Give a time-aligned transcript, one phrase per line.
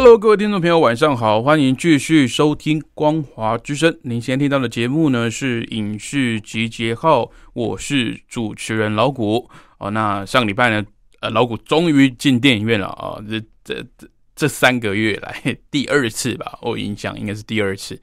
[0.00, 3.92] Hello，各位听众朋友，晚上好，欢迎继续收听《光华之声》。
[4.02, 9.50] 您先听到的节目呢是《影视集结号》，我是主持人老谷。
[9.78, 10.86] 哦，那上礼拜呢，
[11.18, 13.18] 呃，老谷终于进电影院了啊！
[13.28, 18.00] 这这这这三个月来 第二次吧，我印象应该是第二次。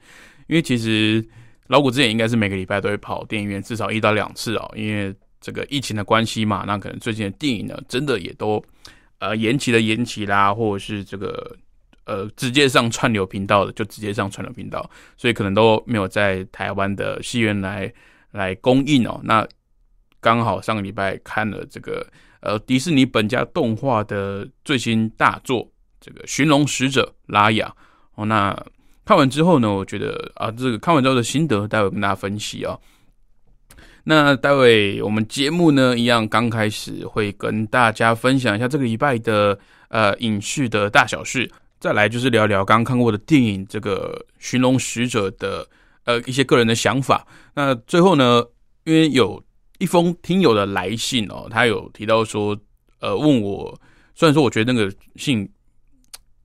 [0.48, 1.26] 因为其实
[1.68, 4.70] 老谷之前应该是每个礼拜都会跑电影院，至少一到两次哦。
[4.76, 8.62] 因为这个疫情的关系嘛，那可能最近的电影呢，真的也都
[9.18, 11.56] 呃延期的延期啦，或者是这个。
[12.06, 17.92] 呃，直接上串流频道的就直接上串流频道，所以可能都没有在台湾的戏院来
[18.30, 19.20] 来公映哦。
[19.24, 19.46] 那
[20.20, 22.06] 刚好上个礼拜看了这个
[22.40, 25.68] 呃迪士尼本家动画的最新大作
[26.00, 27.74] 这个《寻龙使者》拉雅
[28.14, 28.24] 哦。
[28.24, 28.56] 那
[29.04, 32.78] 看完之后呢，我觉得啊，这个看完之后的心得，待会跟大家分析啊。
[34.04, 41.50] 那待会我们节目呢，一样刚开始会跟大家分享一下这个礼拜的呃影视的大小事。
[41.78, 45.68] 再来就是聊聊刚刚看过的电影《这个寻龙使者》的
[46.04, 47.26] 呃一些个人的想法。
[47.54, 48.42] 那最后呢，
[48.84, 49.42] 因为有
[49.78, 52.56] 一封听友的来信哦，他有提到说，
[53.00, 53.78] 呃，问我，
[54.14, 55.48] 虽然说我觉得那个信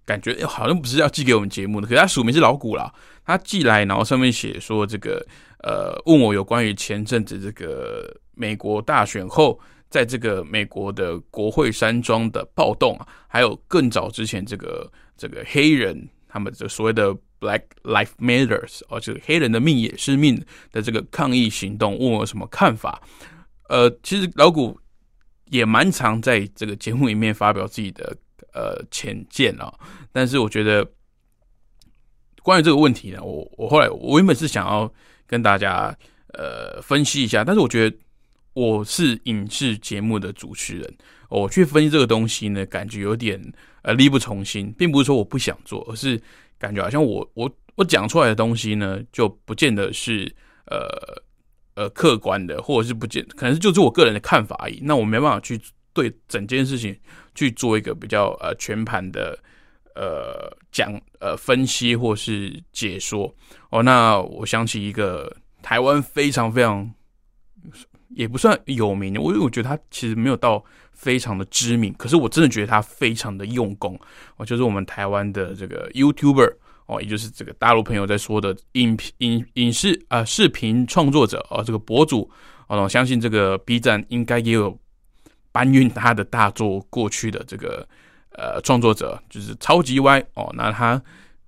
[0.06, 2.94] 感觉好像不是要寄给我们节目的，可是他署名是老古啦，
[3.26, 5.26] 他寄来，然后上面写说这个
[5.64, 9.60] 呃，问我有关于前阵子这个美国大选后。
[9.92, 14.90] 在这个美国的国会山庄的暴动啊，还有更早之前这个
[15.22, 23.00] 这个黑人他们这所谓的 Black Life Matters，哦，这个黑人的命也是命的这个抗议行动，问我什么看法？
[23.70, 24.80] 呃，其实老古
[25.46, 28.18] 也蛮常在这个节目里面发表自己的
[28.54, 29.72] 呃浅见啊，
[30.12, 30.84] 但是我觉得
[32.42, 34.92] 关于这个问题呢，我我后来我原本是想要
[35.28, 35.96] 跟大家
[36.34, 37.96] 呃分析一下，但是我觉得。
[38.54, 40.98] 我是影视节目的主持人，
[41.40, 43.42] 我去分析这个东西呢，感觉有点
[43.84, 46.22] 呃力不从心，并不是说我不想做，而是
[46.60, 50.34] 感觉好像我我我讲出来的东西呢，就不见得是
[50.66, 51.24] 呃
[51.76, 54.80] 呃客观的，或者是不见，可能是就是我个人的看法而已。
[54.84, 55.60] 那我没办法去
[55.94, 56.96] 对整件事情
[57.34, 59.38] 去做一个比较呃全盘的
[59.96, 63.34] 呃讲呃分析或是解说
[63.70, 63.82] 哦。
[63.82, 66.94] 那我想起一个台湾非常非常。
[68.14, 70.62] 也不算有名，我我觉得他其实没有到
[70.94, 74.00] 非常的知名，可是我真的觉得他非常的用功。
[74.38, 76.54] 哦，就是我们台湾的这个 YouTuber
[76.86, 82.30] 哦，也就是这个大陆朋友在说的影影影视啊视频创作者哦，这个博主
[82.68, 84.78] 哦，我相信这个 B 站应该也有
[85.52, 87.88] 搬运他的大作过去的这个
[88.34, 90.52] 呃创作者，就是超级 Y 哦。
[90.56, 91.02] 那他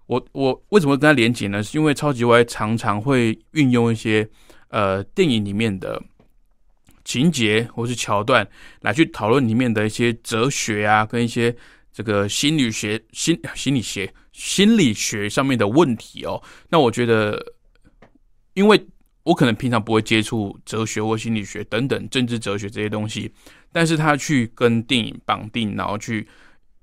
[0.08, 1.62] 我我为什么跟他连接呢？
[1.62, 4.28] 是因为超级 Y 常常会运用一些
[4.70, 6.02] 呃电影里面的。
[7.06, 8.48] 情节或是桥段
[8.82, 11.56] 来去讨论里面的一些哲学啊，跟一些
[11.92, 16.42] 这个心理学、心心理学、心理学上面的问题哦。
[16.70, 17.54] 那我觉得，
[18.54, 18.84] 因为
[19.24, 23.32] 我可能平常不会接触哲学或心理学等等政治哲学这些东西，
[23.72, 26.28] 但是他去跟电影绑定，然后去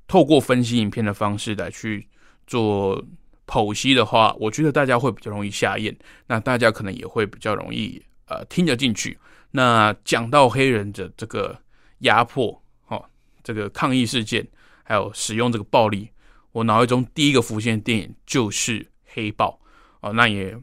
[0.07, 2.07] 透过分析影片的方式来去
[2.47, 3.05] 做
[3.47, 5.95] 剖析的话，我觉得大家会比较容易下咽，
[6.27, 9.19] 那大家可能也会比较容易呃听得进去。
[9.53, 11.61] 那讲到黑人的这个
[12.01, 13.05] 压迫，哦，
[13.43, 14.47] 这个抗议事件，
[14.85, 16.09] 还有使用这个暴力，
[16.53, 19.61] 我脑海中第一个浮现的电影就是《黑豹》
[20.09, 20.13] 哦。
[20.13, 20.57] 那也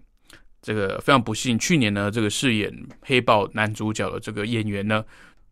[0.61, 5.03] 这个非常不幸，去年呢，这个饰演黑豹男主角的这个演员呢，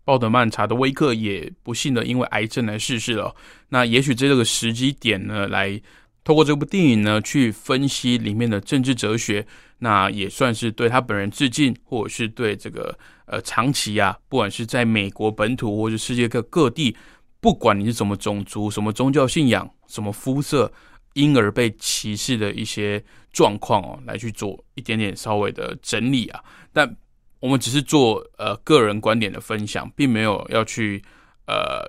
[0.06, 3.36] 鲍德曼查德威克也不幸的因为癌症来逝世了。
[3.68, 5.82] 那也许在这个时机点呢，来
[6.24, 9.46] 透过这部电影呢，去分析里面的政治哲学，
[9.80, 12.98] 那也算是对他本人致敬，或者是对这个。
[13.26, 16.96] 呃，长期啊，不管是在美国本土或者世界各各地，
[17.40, 20.72] 不管你是什么种族、什么宗教信仰、什么肤色，
[21.14, 26.44] 因而被歧视的一些状况哦，来去做一点点稍微的整理啊。
[26.72, 26.96] 但
[27.40, 31.04] 我们只是做呃个人观点的分享，并没有要去
[31.48, 31.86] 呃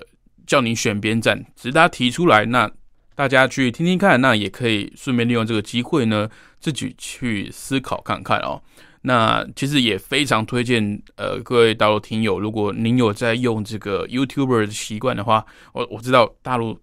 [0.47, 2.71] 叫你选边站，只是大家提出来，那
[3.15, 6.29] 大家去听听看，那也可以顺便利用这个机会呢，
[6.61, 8.63] 自己去思考看看哦。
[9.09, 16.77] 那其实也非常推荐呃各位大陆听友，如果您有在用这个 YouTuber 的习惯的话，我我知道大陆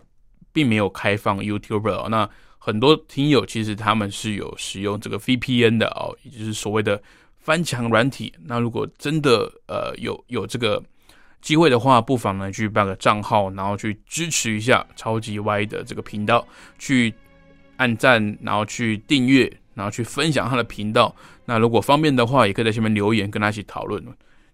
[0.54, 7.04] 并没有开放 YouTuber，那很多听友其实他们是有使用这个 VPN 的哦，也就是所谓的
[7.40, 8.34] 翻墙软体。
[8.46, 10.81] 那如果真的呃有有这个
[11.42, 16.48] 机会的话，不妨呢去办个账号，然后去支持一下超级歪的这个频道，
[16.80, 17.14] 去
[17.76, 21.14] 按赞，然后去订阅，然后去分享他的频道。
[21.45, 24.04] 那如果方便的话，也可以在下面留言跟他一起讨论。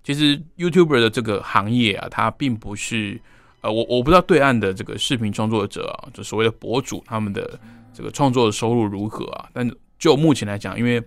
[0.04, 3.20] 其实 YouTuber 的这个行业啊，它并不是
[3.62, 7.60] 呃，我我不知道对岸的这个视频创作者啊，就所谓的博主他们的。
[7.92, 9.50] 这个创作的收入如何啊？
[9.52, 11.04] 但就目前来讲，因为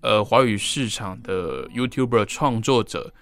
[0.00, 3.12] 呃，华语市场的 YouTuber 创作者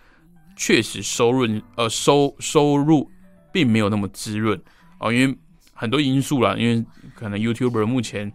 [0.56, 1.46] 确实收入
[1.76, 3.10] 呃收收入
[3.52, 4.58] 并没有那么滋润
[4.96, 5.36] 啊，因为
[5.74, 6.82] 很多因素啦，因为
[7.14, 8.32] 可能 YouTuber 目前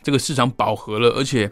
[0.00, 1.50] 这个市场饱和了，而且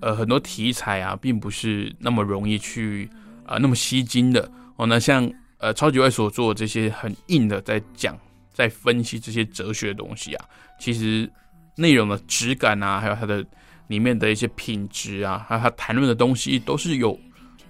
[0.00, 3.08] 呃很多题材啊，并不是那么容易去
[3.44, 4.86] 啊那么吸睛的哦。
[4.86, 8.18] 那像呃超级外所做这些很硬的，在讲
[8.52, 10.44] 在分析这些哲学的东西啊，
[10.78, 11.30] 其实。
[11.76, 13.42] 内容的质感啊，还有它的
[13.86, 17.18] 里面的一些品质啊，还有他谈论的东西，都是有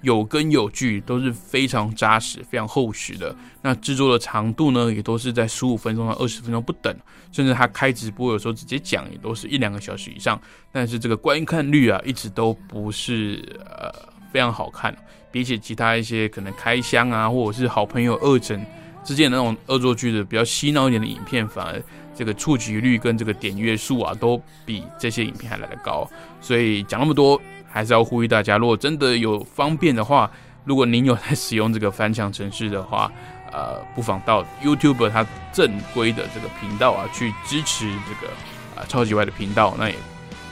[0.03, 3.35] 有根有据，都是非常扎实、非常厚实的。
[3.63, 6.95] 那制作的长度呢，也都是在十五分钟到二十分钟不等，
[7.33, 10.41] 甚至他开直播有时候直接讲，也都是一两个小时以上。
[10.73, 13.93] 但是这个观看率啊，一直都不是呃
[14.33, 14.97] 非常好看，
[15.31, 18.65] 比起其他一些可能开箱啊，或者是好朋友恶整
[19.05, 21.83] 之间的那种恶作剧的比较洗脑一点的影片，反而。
[22.13, 26.07] 这个触及率跟这个点阅数啊，都比这些影片还来得高，
[26.39, 30.31] 所以讲那么多，还是要呼吁大家，如果真的有方便的话，
[30.65, 33.11] 如果您有在使用这个翻墙程式的话，
[33.53, 38.33] 呃，不妨到 YouTube 它正规的这个频道啊，去支持这个
[38.77, 39.95] 啊超级外的频道，那也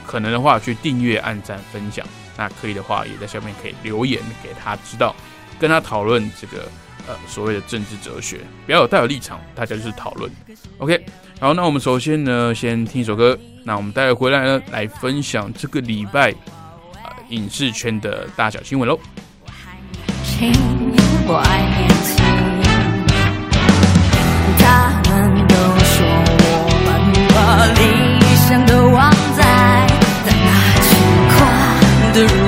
[0.06, 2.06] 可能的话去订阅、按赞、分享，
[2.36, 5.14] 那可以的话，也在下面可以留言给他知道，
[5.58, 6.68] 跟他讨论这个。
[7.10, 10.30] 呃，所谓的政治哲学，不要有带有立场，大家就是讨论。
[10.76, 11.02] OK，
[11.40, 13.34] 好，那我们首先呢，先听一首歌。
[13.64, 16.36] 那我们待会回来呢，来分享这个礼拜呃
[17.30, 18.98] 影视圈的大小新闻喽。
[26.60, 26.88] 我们
[27.34, 27.80] 把理
[28.36, 29.42] 想都忘在
[30.24, 30.48] 在那
[30.82, 30.88] 轻
[31.28, 31.36] 快
[32.14, 32.47] 的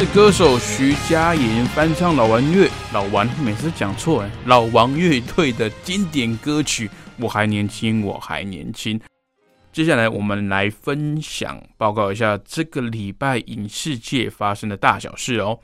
[0.00, 0.06] 日子。
[0.06, 6.88] 来自歌手徐佳莹翻唱老王乐老王每次讲错哎，老王乐队的经典歌曲
[7.18, 8.98] 《我还年轻，我还年轻》。
[9.72, 15.60] 接下来我们来分享报告一下这个礼拜影视界发生的大小事哦。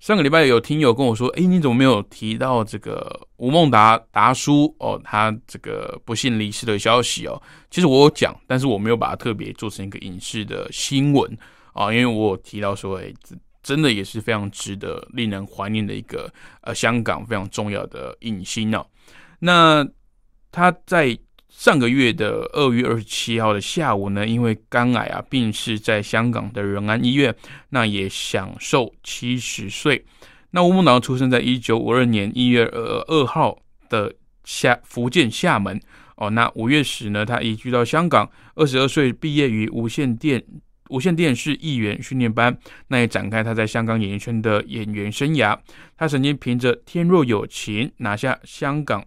[0.00, 5.00] 上个礼拜有听友跟我说：“哎，你怎么没有提到这个吴孟达达叔哦？
[5.02, 7.40] 他这个不幸离世的消息哦？
[7.70, 11.36] 其实我有讲，但是我没有把它特别做成一个影视的新闻
[11.72, 13.12] 啊，因为我有提到说，哎，
[13.68, 16.32] 真的也是非常值得令人怀念的一个
[16.62, 18.86] 呃香港非常重要的影星哦。
[19.40, 19.86] 那
[20.50, 21.18] 他在。
[21.50, 27.34] 上个月的二月二十七号的下午呢，因为肝癌啊病逝在香港的仁安医院，
[27.70, 30.04] 那也享寿七十岁。
[30.50, 33.58] 那吴孟达出生在一九五二年一月二二号
[33.88, 35.80] 的厦福建厦门
[36.16, 36.30] 哦。
[36.30, 40.44] 那五月时呢，他移居到香港，二十二岁毕业于无线电
[40.88, 45.58] 无线电视艺员训练班，那也展开他在香港演艺圈的演员生涯。
[45.96, 49.04] 他曾经凭着《天若有情》拿下香港。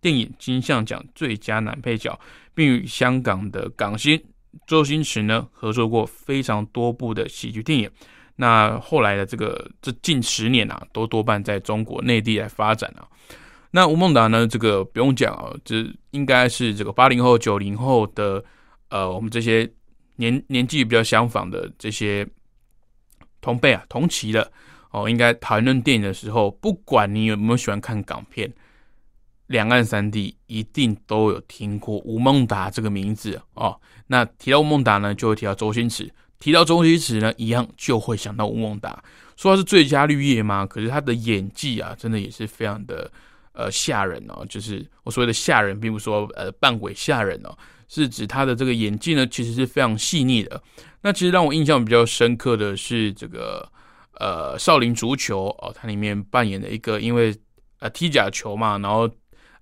[0.00, 2.18] 电影金像奖最佳男配角，
[2.54, 4.20] 并与香港的港星
[4.66, 7.88] 周星驰呢合作过非常多部的喜剧电影。
[8.34, 13.06] 那后来的这个这近十年啊，都多半在中国内地来发展啊。
[13.70, 18.44] 那吴孟达呢，这个不用讲啊，这应该是这个八零后、九零后的
[18.88, 19.70] 呃，我们这些
[20.22, 22.26] 年年纪比较相仿的这些
[23.40, 24.50] 同辈啊、同期的
[24.92, 28.52] 哦，应该谈论电影的时候，不管你有没有喜欢看港片。
[29.48, 33.78] 两岸三地一定都有听过吴孟达这个名字哦。
[34.06, 36.06] 那提到吴孟达呢，就会提到周星驰；
[36.38, 39.02] 提到周星驰呢，一样就会想到吴孟达。
[39.36, 40.64] 说他是最佳绿叶吗？
[40.64, 43.10] 可是他的演技啊，真的也是非常的
[43.52, 44.46] 呃吓人哦。
[44.48, 47.54] 就是我所谓的吓人，并不是说呃扮鬼吓人哦，
[47.92, 50.62] 是指他的这个演技呢，其实是非常细腻的。
[51.02, 53.70] 那其实让我印象比较深刻的是这个
[54.18, 57.36] 呃少林足球哦，它里面扮演的一个因为
[57.80, 59.08] 呃踢假球嘛，然后。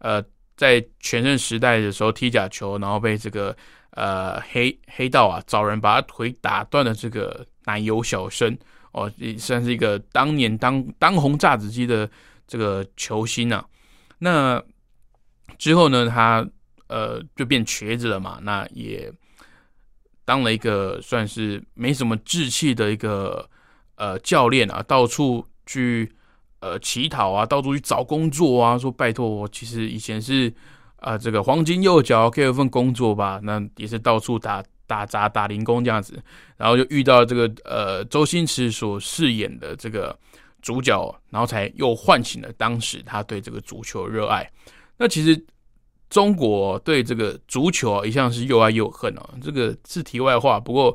[0.03, 0.25] 呃，
[0.57, 3.55] 在全盛时代的时候踢假球，然后被这个
[3.91, 8.57] 呃黑黑道啊找人把他腿打断的这个奶油小生
[8.93, 12.11] 哦，也算是一个当年当当红炸子鸡的
[12.47, 13.63] 这个球星啊。
[14.19, 14.63] 那
[15.59, 16.49] 之后呢，他
[16.91, 19.11] 呃就变瘸子了嘛，那也
[20.27, 23.49] 当了一个算是没什么志气的一个
[23.95, 26.13] 呃教练啊，到处去。
[26.63, 30.53] 呃，乞讨啊，到处去找工作啊，说拜托我，其实以前是
[30.97, 33.41] 啊，这个黄金右脚，给我份工作吧。
[33.43, 36.23] 那也是到处打打杂、打零工这样子，
[36.59, 40.15] 然后就遇到这个呃，周星驰所饰演的这个
[40.61, 44.47] 主角，然后才又唤醒了当时他对这个足球热爱。
[44.99, 45.43] 那其实
[46.11, 49.31] 中国对这个足球啊，一向是又爱又恨哦。
[49.41, 50.95] 这个是题外话，不过。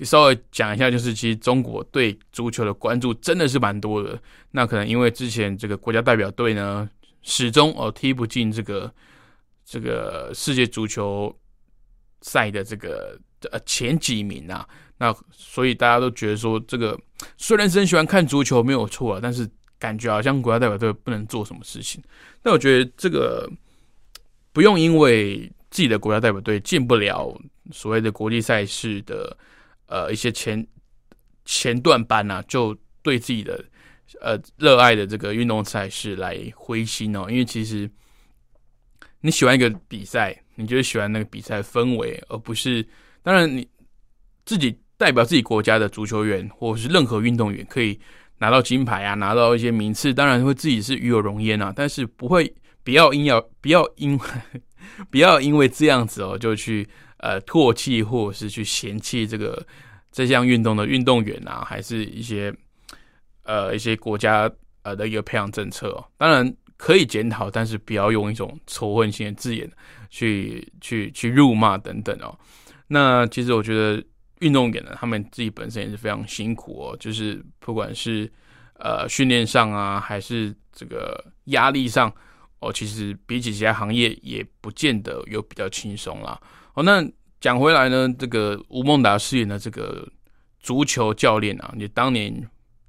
[0.00, 4.18] 稍微讲一下，就是其实中国对足球的关注真的是蛮多的。
[4.50, 6.88] 那可能因为之前这个国家代表队呢，
[7.20, 8.92] 始终哦踢不进这个
[9.64, 11.32] 这个世界足球
[12.22, 13.16] 赛的这个
[13.50, 16.98] 呃前几名啊，那所以大家都觉得说，这个
[17.36, 22.02] 虽然是很喜欢看足球没有错啊，但是感觉好像国家代表队不能做什么事情。
[22.42, 23.48] 但我觉得这个
[24.52, 27.34] 不用因为自己的国家代表队进不了
[27.70, 29.36] 所谓的国际赛事的。
[29.86, 30.66] 呃，一些前
[31.44, 33.62] 前段班呐，就对自己的
[34.22, 37.90] 呃热爱的这个运动赛事来灰心哦，因为其实
[39.20, 42.82] 你喜欢一个比赛，你就是喜欢那个比赛氛围，而不是
[43.22, 43.68] 当然你
[44.46, 48.00] 自己代表自己国家的足球员或者是任何运动员可以
[48.38, 52.50] 拿到金牌啊，拿到一些名次，当然会自己是与有荣焉啊，但是不会
[52.84, 54.26] 不要因要不要因为
[55.10, 56.88] 不要因为这样子哦，就去。
[57.22, 59.64] 呃，唾弃或者是去嫌弃这个
[60.10, 62.52] 这项运动的运动员啊，还是一些
[63.44, 64.50] 呃一些国家
[64.82, 66.04] 呃的一个培养政策哦。
[66.16, 69.70] 当然可以检讨，但是不要用一种仇恨性的字眼
[70.10, 72.36] 去去去辱骂等等哦。
[72.88, 74.04] 那其实我觉得
[74.40, 78.28] 运动员呢，他们自己本身也是非常辛苦哦，就是不管是
[78.80, 82.12] 呃训练上啊，还是这个压力上
[82.62, 86.40] 哦，其实比起其他行业也不见得有比较轻松啦。
[86.74, 87.04] 哦，那
[87.40, 90.08] 讲回来呢，这个吴孟达饰演的这个
[90.60, 92.32] 足球教练啊，也当年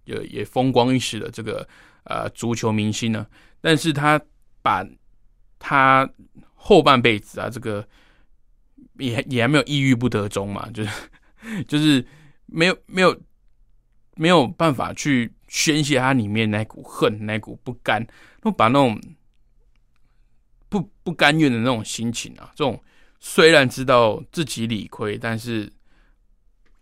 [0.06, 1.68] 也也风光一时的这个
[2.04, 3.26] 呃足球明星呢，
[3.62, 4.22] 但是他
[4.62, 4.86] 把
[5.58, 6.08] 他
[6.54, 7.86] 后半辈子啊，这个
[9.00, 10.90] 也也还没有抑郁不得终嘛，就是
[11.68, 12.06] 就是
[12.46, 13.20] 没有没有
[14.16, 18.06] 没有办法去宣泄他里面那股恨、那股不甘，
[18.44, 19.02] 那把那种
[20.74, 22.82] 不不甘愿的那种心情啊，这种。
[23.26, 25.72] 虽然知道自己理亏，但是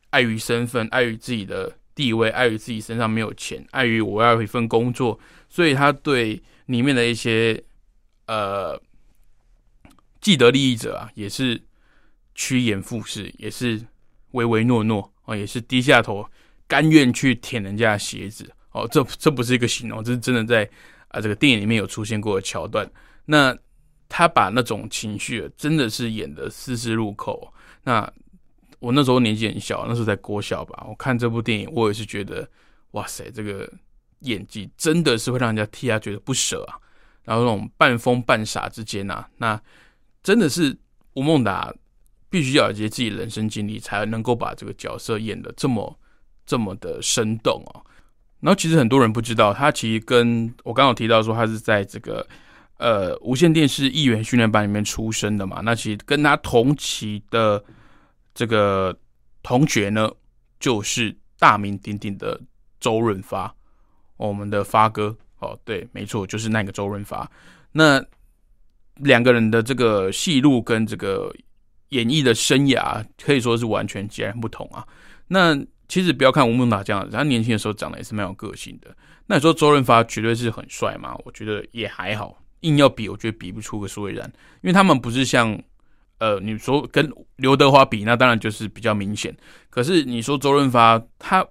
[0.10, 7.64] 碍于身份、碍于自己的地位，碍于自己身上没有钱，碍于我要一份工作，所以他对里面的一些
[8.26, 8.82] 呃
[10.20, 11.62] 既得利益者啊，也是
[12.34, 13.80] 趋炎附势，也是
[14.32, 16.28] 唯唯诺诺啊，也是低下头，
[16.68, 18.88] 甘愿去舔人家的鞋子哦。
[18.92, 20.68] 这这不是一个形容，这是真的在
[21.10, 22.90] 啊这个电影里面有出现过的桥段。
[23.26, 23.56] 那
[24.14, 27.54] 他把那种情绪真的是演的丝丝入扣。
[27.84, 28.12] 那
[28.80, 30.86] 我那时候年纪很小，那时候在国小吧。
[30.90, 32.46] 我看这部电影，我也是觉得，
[32.92, 33.72] 哇塞，这个
[34.20, 36.76] 演技真的是会让人家替他觉得不舍啊。
[37.24, 39.58] 然后那种半疯半傻之间啊，那
[40.22, 40.78] 真的是
[41.14, 41.74] 吴孟达
[42.30, 45.98] 必须要有一些自己人生经历，才能够把这个角色演的这么
[46.46, 47.86] 这么的生动哦。
[48.42, 52.28] 然后其实很多人不知道，他其实跟我刚刚提到说，他是在这个
[52.82, 55.62] 呃无线电视艺员训练班里面出生的嘛。
[55.64, 57.64] 那其实跟他同期的。
[58.34, 58.98] 这个
[59.44, 60.10] 同学呢，
[60.58, 62.40] 就是大名鼎鼎的
[62.80, 63.54] 周润发，
[64.16, 67.30] 我们的发哥哦，对，没错，就是那个周润发。
[67.74, 68.02] 那
[68.96, 71.30] 两个人的这个戏路跟这个
[71.90, 74.88] 演艺的生涯可以说是完全截然不同啊。
[75.28, 75.54] 那
[75.90, 78.96] 其实不要看吴孟达这样子，他年轻的时候长得也是蛮有个性的。
[79.26, 81.20] 那你说周润发绝对是很帅嘛？
[81.26, 84.26] 我觉得也还好，硬要比，我觉得比不出个所以然，
[84.62, 85.62] 因为他们不是像。
[86.22, 89.36] 呃，你说跟刘德华比，那当然就是比较明显。
[89.72, 91.44] 可是你说周润发，他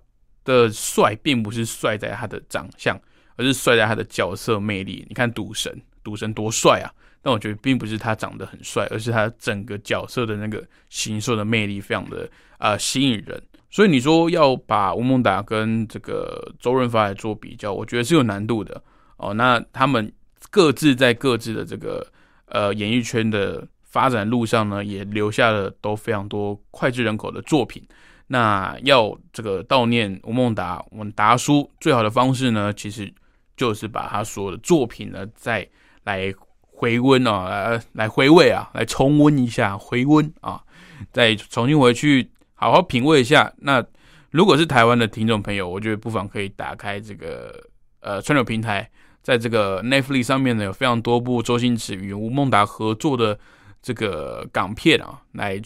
[0.44, 2.96] 的帅并不是帅在他的长相，
[3.34, 5.04] 而是帅在他的角色魅力。
[5.08, 5.72] 你看《赌神》，
[6.04, 6.86] 《赌神》多帅啊！
[7.20, 13.42] 但我觉得并不是他长得很帅，而是他整个角色的那个形塑的魅力非常的啊吸引人。
[13.72, 18.80] 所以你说要把吴孟达跟这个周润发来做比较，我觉得是有难度的
[19.16, 19.34] 哦。
[19.34, 20.12] 那他们
[20.50, 22.06] 各自在各自的这个
[22.46, 23.66] 呃演艺圈的。
[23.92, 27.82] 发展路上呢，也留下了都非常多脍炙人口的作品。
[28.28, 33.12] 那要这个悼念吴孟达，我们达叔最好的方式呢，其实
[33.56, 35.68] 就是把他所有的作品呢，再
[36.04, 40.62] 来回温啊，来来回味啊，来重温一下，回温啊，
[41.10, 43.52] 再重新回去好好品味一下。
[43.58, 43.84] 那
[44.30, 47.60] 如果是台湾的听众朋友，我觉得不妨可以打开这个
[47.98, 48.88] 呃串流平台，
[49.22, 53.38] 在这个 Netflix 上面呢，有非常多部周星驰与吴孟达合作的。
[53.82, 55.58] 这个港片啊，来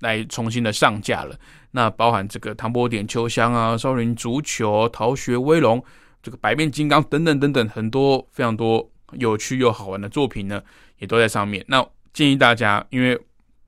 [0.00, 1.38] 来重新的上架了。
[1.72, 5.78] 那包含这个《唐伯点秋香》啊，《少林足球》《逃学威龙》
[6.22, 10.62] 这个《百变金刚》等等等等，很多非常多有趣又好玩的作品呢，
[10.98, 11.62] 也都在上面。
[11.68, 13.20] 那建议大家，因为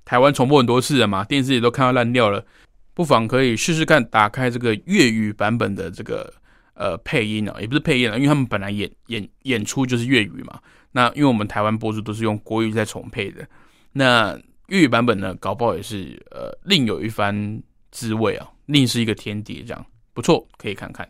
[0.07, 2.43] 台湾重播很多次了嘛，电视也都看到烂掉了，
[2.95, 6.33] 不妨可以试试看，打开这个粤语版本的这个
[6.79, 10.59] 呃配音啊，也不是配音啊，因为他们本来演演演出就是粤语嘛。
[10.93, 13.47] 那因为我们台湾播出都是用国语在重配的，
[13.93, 14.39] 那
[14.69, 21.07] 粤语版本呢，搞不好也是呃另有一番滋味啊，另是一个天地，这样不错，可以看看。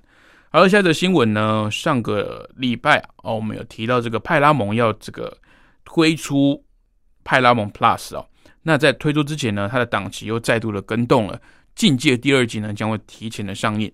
[0.51, 5.37] 好了，下则新闻呢，上个礼拜哦，我们有提到这个派拉蒙要这个
[5.85, 6.65] 推出
[7.23, 8.27] 派拉蒙 Plus 哦，
[8.63, 11.37] 那在推出之前呢，它的档期又再度的跟动了，
[11.75, 13.93] 《境界》第二季呢将会提前的上映。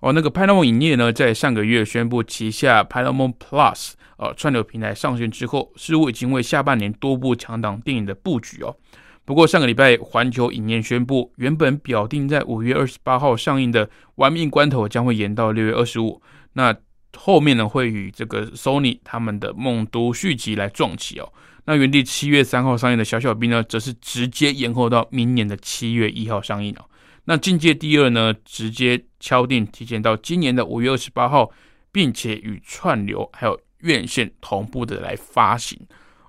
[0.00, 3.92] 哦，那个派拉蒙影业呢，在上个月宣布旗下派拉蒙 Plus。
[4.18, 8.76] 呃，串流平台上线之后，似乎已经为下半年多部强档电影的布局哦。
[9.24, 16.20] 不过上个礼拜，环球影业宣布，原本表定在五月二十八号上映的《玩命关头》将会延到六月二十五。
[16.54, 16.74] 那
[17.16, 21.32] 后面呢，会与这个 Sony 他们的《梦都》续集来撞起哦。
[21.66, 26.84] 那原地七月三号上映的《小小兵》呢，则是直接延后到明年的七月一号上映哦。
[27.28, 31.50] 那《境界》第二呢，直接敲定提前到今年的五月二十八号，
[31.92, 33.60] 并且与串流还有。
[33.82, 35.78] 院线同步的来发行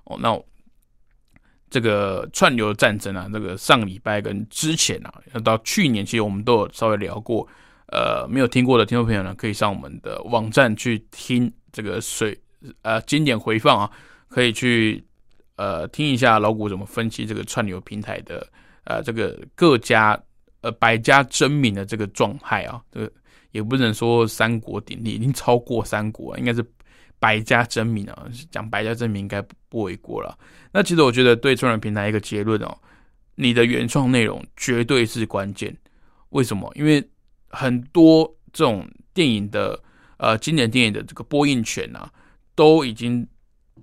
[0.04, 0.40] 哦，那
[1.68, 7.44] 这个串流战争啊，这个上礼拜跟之前啊，到去年其实我们都有稍微聊过，
[7.88, 12.38] 呃，没有听过的听众朋友呢，可以上我们的网站去听这个水
[12.82, 13.90] 呃经典回放啊，
[14.28, 15.04] 可以去
[15.56, 18.48] 呃听一下老谷怎么分析这个串流平台的
[18.84, 20.16] 呃这个各家
[20.60, 23.12] 呃百家争鸣的这个状态啊，这个
[23.52, 26.64] 也不能说三国鼎立，已经超过三国，应该是。
[27.22, 30.38] 百家争鸣啊，讲百家争鸣应该不为过了。
[30.72, 32.74] 那其实我觉得对中人平台一个结论哦，
[33.34, 35.76] 你的原创内容绝对是关键。
[36.30, 36.72] 为什么？
[36.74, 37.06] 因为
[37.50, 39.78] 很多这种电影的
[40.16, 42.10] 呃经典电影的这个播映权啊，
[42.54, 43.28] 都已经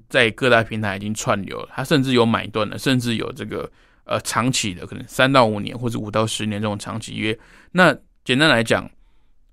[0.10, 3.72] 在各大平台已经串流了，它甚至有买断了，甚至有这个
[4.08, 7.38] 呃长期的，可能三到五年或者五到十年这种长期约。
[7.72, 8.89] 那简单来讲，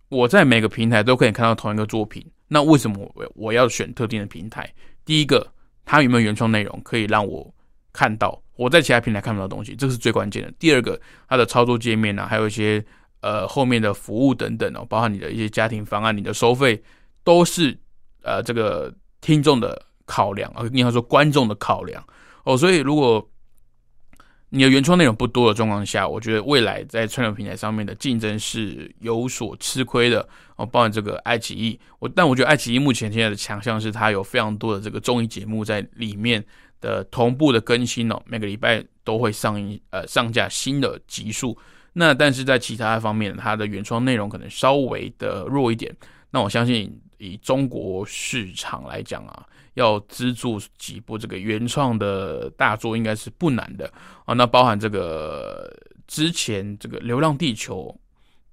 [0.09, 2.25] 我在每个平台都可以看到同一个作品。
[2.47, 4.73] 那为什么我我要选特定的平台？
[5.05, 5.47] 第一个，
[5.85, 7.53] 它有没有原创内容可以让我
[7.93, 10.53] 看到我在其他平台看不到东西，这是最关键的。
[10.59, 12.85] 第二个，它的操作界面呢，还有一些
[13.21, 16.81] 呃后面的服务等等哦，包含你的一些家庭方案、你的收费，
[17.25, 17.77] 都是
[18.23, 22.05] 呃这个听众的考量啊，应该说观众的考量
[22.45, 22.57] 哦。
[22.57, 23.27] 所以如果
[24.55, 30.65] 你的原创内容不多的状况下，我觉得未来在串流平台上面的竞争是有所吃亏的哦。
[30.65, 36.45] 包含这个爱奇艺，我但我觉得爱奇艺目前现在的强项是它有非常多的这个综艺节目在里面
[36.81, 41.59] 的同步的更新哦，每个礼拜都会上映呃上架新的集数。
[41.93, 45.93] 那但是在其他方面，它的原创内容可能稍微的弱一点。
[46.31, 49.45] 那我相信以中国市场来讲啊。
[49.75, 53.93] 要资助几部这个原创的大作，应该是不难的
[54.25, 54.35] 啊。
[54.35, 55.69] 那包含这个
[56.07, 57.87] 之前这个《流浪地球》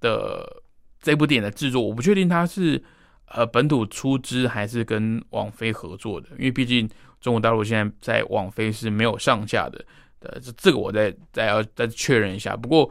[0.02, 0.62] 的
[1.00, 2.82] 这部电影的制作，我不确定它是
[3.26, 6.88] 呃本土出资还是跟网飞合作的，因为毕竟
[7.20, 9.84] 中国大陆现在在网飞是没有上架的。
[10.20, 12.56] 呃，这这个我再再要再确认一下。
[12.56, 12.90] 不过，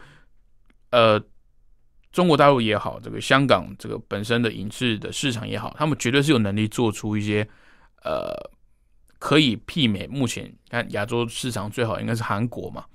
[0.91, 1.21] 呃，
[2.11, 7.45] 中国大陆也好，这个香港这个本身的影视的市场也好，他们绝对是有能力做出一些。
[8.03, 8.33] 呃，
[9.19, 12.85] 可以媲美目前看亚洲市场最好应该是韩国嘛，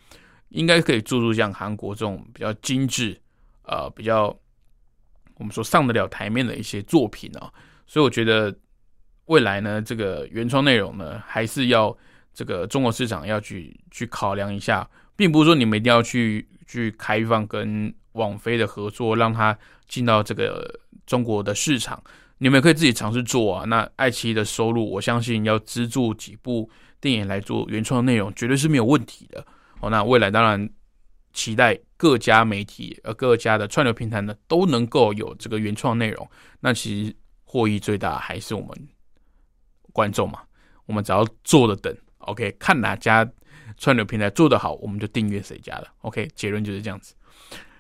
[0.49, 3.21] 应该可以做出像韩国这种比较精致，
[3.63, 4.37] 呃，比较
[5.37, 7.53] 我们说上得了台面的一些作品啊。
[7.87, 8.53] 所以我觉得
[9.27, 11.97] 未来呢，这个原创内容呢，还是要
[12.35, 22.03] 这个中国市场要去去考量一下，并不是说你们一定要去去开放跟网飞的合作，让它进到这个中国的市场。
[22.39, 23.65] 你们也可以自己尝试做啊。
[23.65, 26.69] 那爱奇艺的收入，我相信要资助几部
[27.01, 29.45] 电影来做原创内容，绝对是没有问题的。
[29.81, 30.69] 哦，那未来当然
[31.33, 36.31] 期待各家媒体呃各家的串流平台呢都能够有这个原创内容。
[36.61, 38.89] 那其实获益最大还是我们
[39.93, 40.41] 观众嘛。
[40.85, 43.27] 我们只要坐着等，OK，看哪家
[43.79, 45.89] 串流平台做得好，我们就订阅谁家的。
[46.03, 47.15] OK，结论就是这样子。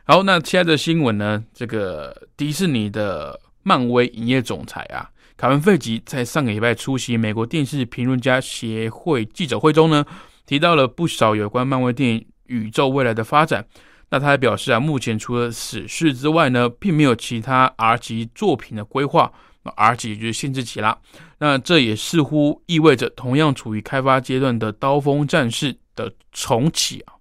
[0.04, 1.44] 好，那其他的新闻呢？
[1.52, 3.38] 这个迪士尼的。
[3.66, 10.06] 漫威营业总裁啊，凯文·费吉在上个礼拜出席美国电视评论家协会记者会中呢，
[10.46, 13.66] 提到了不少有关漫威电影宇宙未来的发展。
[14.10, 19.32] 那他还表示啊，目前除了死侍之外呢，并没有其他 R 级作品的规划。
[19.64, 20.96] 那 R 级就是限制级啦。
[21.38, 27.14] 那这也似乎意味着同样处于开发阶段的《刀锋战士》的重启啊，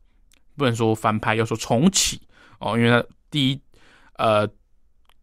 [0.55, 2.21] 不能说翻拍，要说重启
[2.59, 3.59] 哦，因为它第一
[4.17, 4.47] 呃。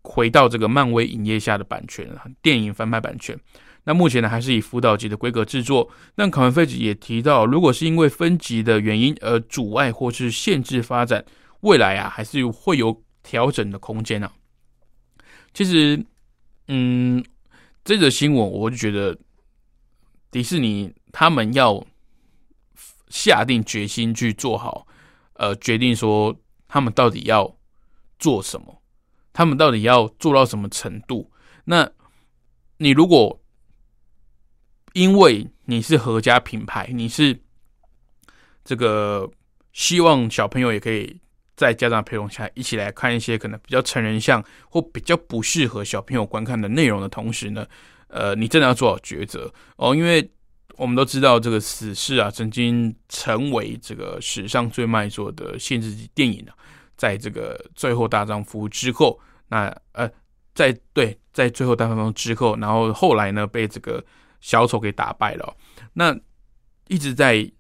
[0.03, 2.09] 回到这个漫威影业下的版权，
[2.41, 3.39] 电影翻拍版权。
[3.85, 5.91] 那目前呢，还是以辅导级的规格制作。
[6.15, 11.25] 但考文费吉也提到，如果是因为分级的原因而阻碍或是限制发展，
[11.61, 14.33] 未来啊，还是会有调整的空间啊。
[15.53, 16.05] 其实，
[16.69, 17.25] 嗯，
[17.85, 19.19] 这则新闻我就觉得，
[20.31, 21.85] 迪士尼他们要
[23.09, 24.87] 下定决心去做好，
[25.35, 26.35] 呃，决定说
[26.69, 27.57] 他们到底要
[28.19, 28.82] 做什么。
[29.33, 31.31] 他们到底要做到什么程度？
[31.65, 31.89] 那
[32.79, 33.41] 你如果
[34.93, 37.39] 因为你是合家品牌，你是
[38.65, 39.31] 这个
[39.73, 41.19] 希望小朋友也可以
[41.57, 47.67] 在家长陪同下一起来看一些可能比较成人向或比较不适合小朋友观看的内容的同时呢，
[48.09, 50.31] 呃，你真的要做好抉择哦，因为
[50.77, 56.57] 我们都知道这个死侍啊，曾经成为这个史上最卖座的限制级电影啊。
[56.97, 60.11] 在这个最后大丈夫之后，那呃，
[60.55, 64.05] 在对，在最后大丈夫之后，然后后来呢，被这个
[64.41, 65.57] 小丑给打败了。
[65.95, 66.17] 那
[66.89, 67.51] 一直在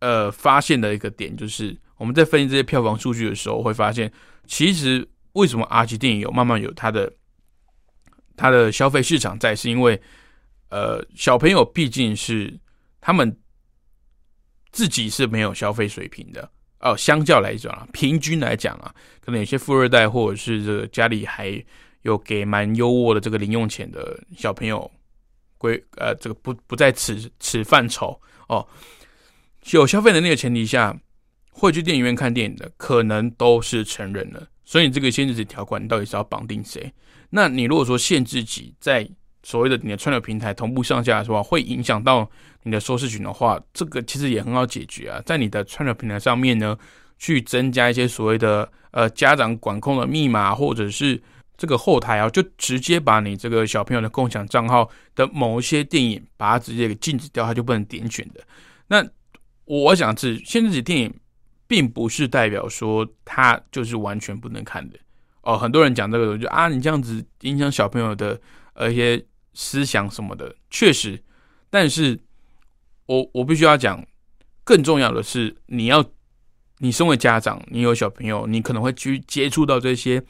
[0.00, 4.12] 呃发现的一个点，就是我们在分析这些票房数据的时候，会发现，
[4.46, 7.12] 其实为什么 R 级电影有慢慢有它的
[8.36, 10.00] 它的消费市场在，是因为
[10.70, 12.58] 呃小朋友毕竟是
[13.00, 13.38] 他们
[14.70, 16.50] 自己是没有消费水平的。
[16.80, 21.62] 哦，相较来讲啊，平均来讲啊，可能有些富二代或者是这个家里还
[22.02, 24.90] 有给蛮优渥的这个零用钱的小朋友，
[25.58, 28.66] 归呃这个不不在此此范畴哦。
[29.72, 30.96] 有消费能力的前提下，
[31.50, 34.46] 会去电影院看电影的可能都是成人了。
[34.64, 36.92] 所以你这个限制条款，你到底是要绑定谁？
[37.30, 39.08] 那你如果说限制级在
[39.42, 42.28] 所谓的你的串流平台同步上架的话，会影响到
[42.64, 46.76] 你的收视群的话，这个其实也很好解决啊，在你的串流平台上面呢，
[47.18, 51.20] 去增加一些所谓的呃家长管控的密码，或者是
[51.56, 58.40] 这个后台啊，就直接把你这个小朋友的共享账号的某一些电影，把它直接给禁止掉，它就不能点选的。
[58.88, 59.06] 那
[59.64, 61.14] 我想是限制级电影，
[61.66, 64.98] 并不是代表说它就是完全不能看的
[65.42, 65.56] 哦。
[65.56, 68.38] 很多人讲这个，就啊，你这样子影响小朋友的
[68.74, 69.24] 呃一些。
[69.54, 71.22] 思想什么的确实，
[71.70, 72.18] 但是
[73.06, 74.06] 我我必须要讲，
[74.64, 76.04] 更重要的是你要
[76.78, 80.22] 你身为家长，你有小朋友，你可能会去接触到这些，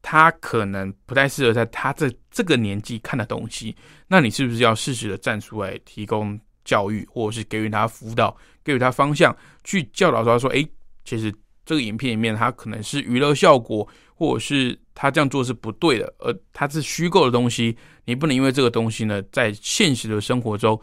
[0.00, 10.66] 他可能不太适合在他这这个年纪看的东西，那你是不是要适时的站出来提供教育，或者是给予他辅导，给予他方向，去教导他说，哎，
[11.04, 11.34] 其实
[11.66, 17.76] 这个影片里面他可能是娱乐效果，或者是他这样做是不对的，而他是虚构的东西，
[18.08, 20.80] 你不能因为这个东西呢，在现实的生活中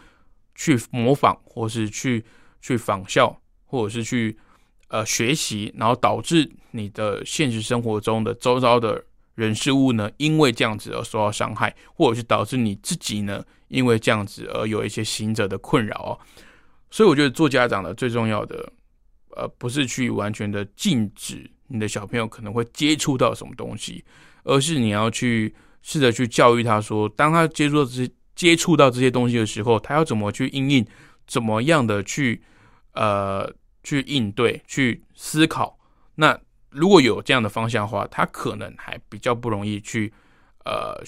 [0.54, 2.24] 去模仿，或是去
[2.62, 4.38] 去仿效，或者是去。
[4.88, 16.14] 呃，学习，然后导致你的现实生活中的周遭的人事物呢，因为这样子而受到伤害，或者是导致你自己呢，因为这样子而有一些行者的困扰哦。
[16.92, 18.72] 所以我觉得做家长的最重要的，
[19.32, 24.06] 呃，不是去完全的禁止你的小朋友可能会接触到什么东西，
[24.44, 25.54] 而是你要去
[25.86, 30.86] 试着去教育他说，当他接触这接触到这些东西的时候，他要怎么去应应，
[31.26, 32.42] 怎么样的去
[32.94, 33.50] 呃。
[33.88, 35.78] 去应对、去思考，
[36.16, 36.36] 那
[36.72, 40.12] 如果有这样的方向的话，他可能还比较不容易去，
[40.66, 41.00] 呃，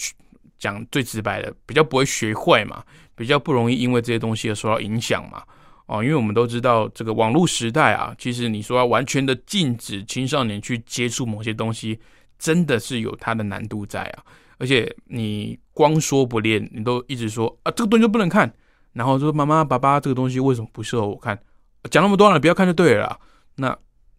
[0.60, 2.84] 讲最直白的，比较不会学坏嘛，
[3.16, 5.42] 比较不容易因为这些东西而受到影响嘛。
[5.88, 12.00] 哦，因为我们都知道这个网络时代啊，其实你说要完全的禁止青少年去接触某些东西，
[12.38, 14.24] 真的是有它的难度在啊。
[14.58, 18.52] 而且你光说不练，你都一直说啊，这个东西就不能看，
[18.94, 21.38] 然后说妈妈、爸爸，这个东西为什么不适合我看？
[21.92, 23.20] 讲那么多了，不要看就对了。
[23.56, 23.78] 那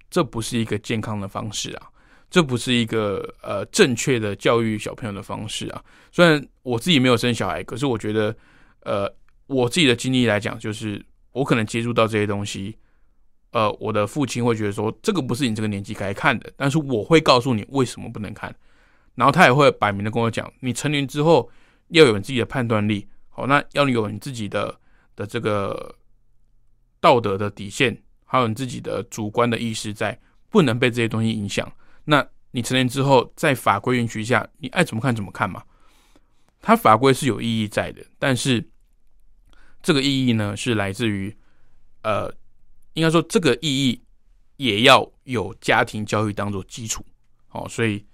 [0.09, 1.89] 这不是一个健康的方式啊，
[2.31, 5.85] 这不是一个呃正确的教育小朋友的方式啊。
[6.11, 8.35] 虽然我自己没有生小孩，可是我觉得，
[8.85, 9.13] 呃，
[9.47, 12.77] 我自己的经历来讲，就是我可能接触到这些东西，
[13.51, 16.51] 呃，我的父亲会觉得说，这个不是你这个年纪该看的。
[16.57, 18.55] 但是我会告诉你为什么不能看，
[19.19, 21.51] 然后他也会摆明的跟我讲，你成年之后
[21.89, 24.81] 要有你自己的判断力，好，那要有你自己的
[25.15, 25.95] 的这个。
[27.01, 31.73] 道德的底线，还有你自己的主观的意识，在不能被这些东西影响。
[32.03, 35.63] 那你成年之后，在法规允许下，你爱怎么看怎么看嘛。
[36.61, 38.69] 它法规是有意义在的，但是
[39.81, 41.33] 这个意义呢，是来自于
[42.03, 42.29] 呃，
[42.95, 44.03] 应该说这个意义
[44.57, 47.07] 也要有家庭教育当做基础。
[47.51, 48.05] 哦，所以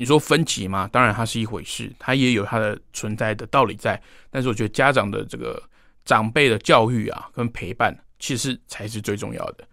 [0.00, 4.02] 你说分歧嘛，当然它是一回事，它也有它的存在的道理在。
[4.30, 5.62] 但是我觉得家长的这个。
[6.02, 9.68] 长辈的教育啊，跟陪伴，其实才是最重要的。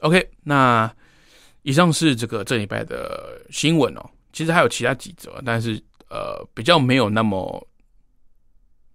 [0.00, 0.90] OK，那
[1.62, 4.10] 以上是这个这礼拜的新闻哦。
[4.32, 7.68] 其实还有其他几则，但是呃，比较没有那么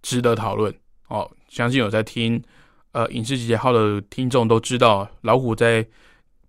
[0.02, 0.74] 值得讨论
[1.06, 1.30] 哦。
[1.48, 2.42] 相信有在听
[2.90, 5.86] 呃影视集结号的听众都知道，老虎在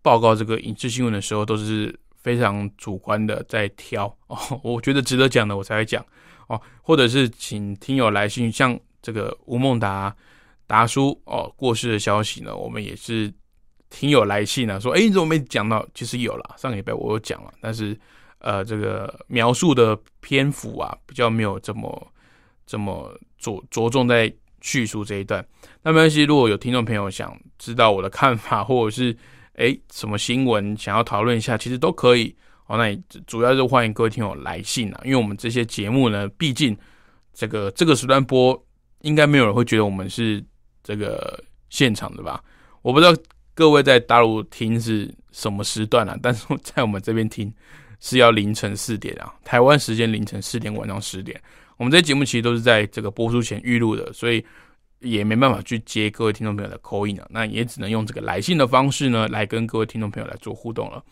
[0.02, 4.38] 报告这个影视新闻的时候，都是非常主观的在挑哦。
[4.64, 6.04] 我觉得值得讲的，我才会讲
[6.48, 8.80] 哦，或者是请听友来信，像。
[9.06, 10.16] 这个吴孟达
[10.66, 13.30] 达叔哦过世的消息呢，我们也是
[13.90, 15.86] 听友来信的，说哎你怎么没讲到？
[15.94, 18.00] 其实有了，上个礼拜我有讲了，但是
[18.38, 22.14] 呃这个描述的篇幅啊比较没有这么
[22.66, 25.46] 这么着着重在叙述这一段。
[25.82, 29.14] 那没关系，如果有听众朋友想知道我的看法，或者是
[29.56, 32.36] 哎什么新闻想要讨论一下，其实都可以
[32.68, 32.78] 哦。
[32.78, 32.96] 那
[33.28, 36.78] 主要是欢迎各位听友来信啊，因为我们这些节目呢，毕竟
[37.34, 38.62] 这个这个时段播。
[39.04, 40.42] 应该没有人会觉得我们是
[40.82, 41.38] 这个
[41.70, 42.42] 现场的吧？
[42.84, 43.13] 我不知道
[43.54, 47.54] 各位在大陆听是什么时段啊，但是在我们这边听
[48.00, 51.38] 是要凌晨四点啊，台湾时间凌晨四点，晚上十点。
[51.76, 54.42] 我们这节目其实都是在这个播出前预录的，所以
[55.04, 61.04] 也没办法去接各位听众朋友的口音啊，那也只能用这个来信的方式呢，来跟各位听众朋友来做互动了。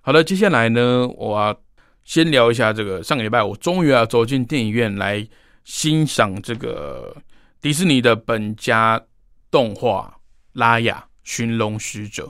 [0.00, 1.60] 好的，接下来呢，我要
[2.04, 5.26] 先聊一下这个上个礼拜我终于要走进电影院来
[5.64, 7.14] 欣赏这个。
[7.60, 9.00] 迪士尼的本家
[9.48, 10.12] 动画
[10.54, 12.24] 《拉雅寻龙使者》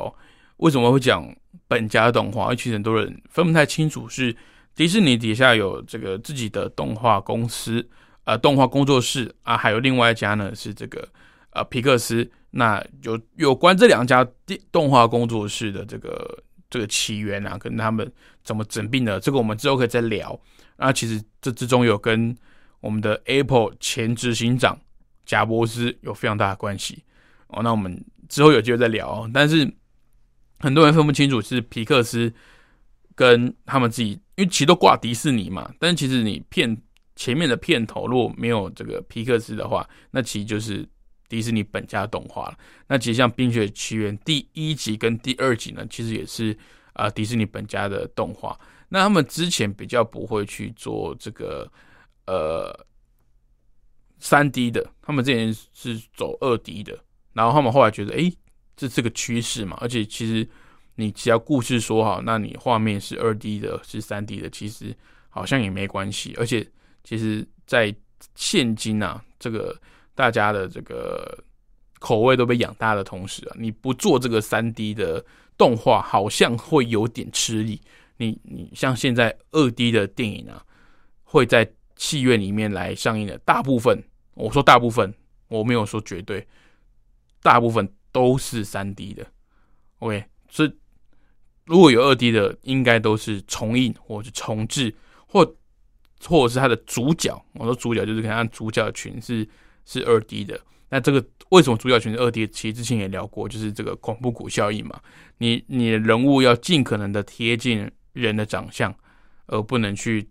[0.00, 0.14] 哦，
[0.58, 1.28] 为什么会讲
[1.66, 2.54] 本家动画？
[2.54, 4.36] 其实很多人分不太清楚，是
[4.76, 7.90] 迪士尼底下有这个自己的动画公司，
[8.28, 11.08] 呃，动画工作室啊，还有另外一家呢是这个
[11.52, 12.30] 呃皮克斯。
[12.50, 18.12] 那有有关这两家动动画工作室的这个这个起源啊，跟他们
[18.44, 20.38] 怎么整并的，这个我们之后可以再聊。
[20.76, 22.36] 那其实这之中有跟。
[22.80, 24.78] 我们的 Apple 前执行长
[25.26, 27.02] 贾伯斯有非常大的关系
[27.48, 29.28] 哦，那我们之后有机会再聊。
[29.34, 29.68] 但是
[30.60, 32.32] 很多人分不清楚是皮克斯
[33.16, 35.68] 跟他们自己，因为其实都挂迪士尼嘛。
[35.80, 36.80] 但是其实你片
[37.18, 40.88] 前面的片头如果没有这个皮克斯的话，那其实就是
[41.28, 42.58] 迪士尼本家动画了。
[42.86, 46.56] 那其实像《冰雪奇缘》第一集跟第二集呢，其实也是
[46.92, 48.58] 啊迪士尼本家的动画。
[48.88, 51.70] 那他们之前比较不会去做这个。
[52.30, 52.86] 呃，
[54.18, 57.02] 三 D 的，他们之前是走二 D 的，
[57.32, 58.30] 然后他们后来觉得，哎，
[58.76, 59.78] 这是个趋势嘛。
[59.80, 60.46] 而且其实
[60.96, 64.94] 你只要故事说好，那你画面是二 D 的，是三 D 的，其实
[65.30, 66.34] 好像也没关系。
[66.36, 66.68] 而且
[67.08, 67.94] 其实，在
[68.34, 69.74] 现今啊，这个
[70.14, 71.42] 大家的这个
[71.98, 75.24] 口味都被养大的同时啊，你不做这个三 D 的
[75.56, 77.80] 动画，好像会有点吃力。
[78.18, 80.62] 你你像现在二 D 的电影啊，
[81.22, 81.66] 会在
[81.96, 85.10] 戏院里面来上映的，大部分我说大部分，
[85.48, 86.46] 我没有说绝对，
[87.42, 89.26] 大部分都是三 D 的。
[90.00, 90.70] OK，所以
[91.64, 94.94] 如果有二 D 的，应该都是重映或者重置，
[95.26, 95.56] 或
[96.26, 97.40] 或者是它的主角。
[97.54, 99.46] 我说主角就是看主角群是
[99.84, 100.60] 是二 D 的。
[100.90, 102.46] 那这个为什么主角群是二 D？
[102.48, 105.00] 其实之前也聊过，就是这个恐怖谷效应嘛。
[105.38, 107.90] 你你的人物要尽可能的贴近。
[108.14, 108.92] 人的长相，
[109.46, 110.28] 而不能去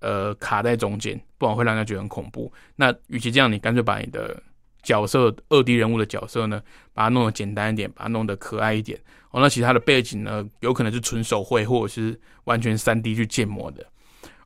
[0.00, 2.52] 呃卡在中间，不然会让人家觉得很恐怖。
[2.74, 4.42] 那与其这样，你干脆把你的
[4.82, 6.60] 角色二 D 人物的角色呢，
[6.92, 8.98] 把它弄得简单一点，把它弄得可爱一点。
[9.30, 13.86] 哦，那其他的背景呢，有可能是纯手绘，或者是完全三 D 去建模的。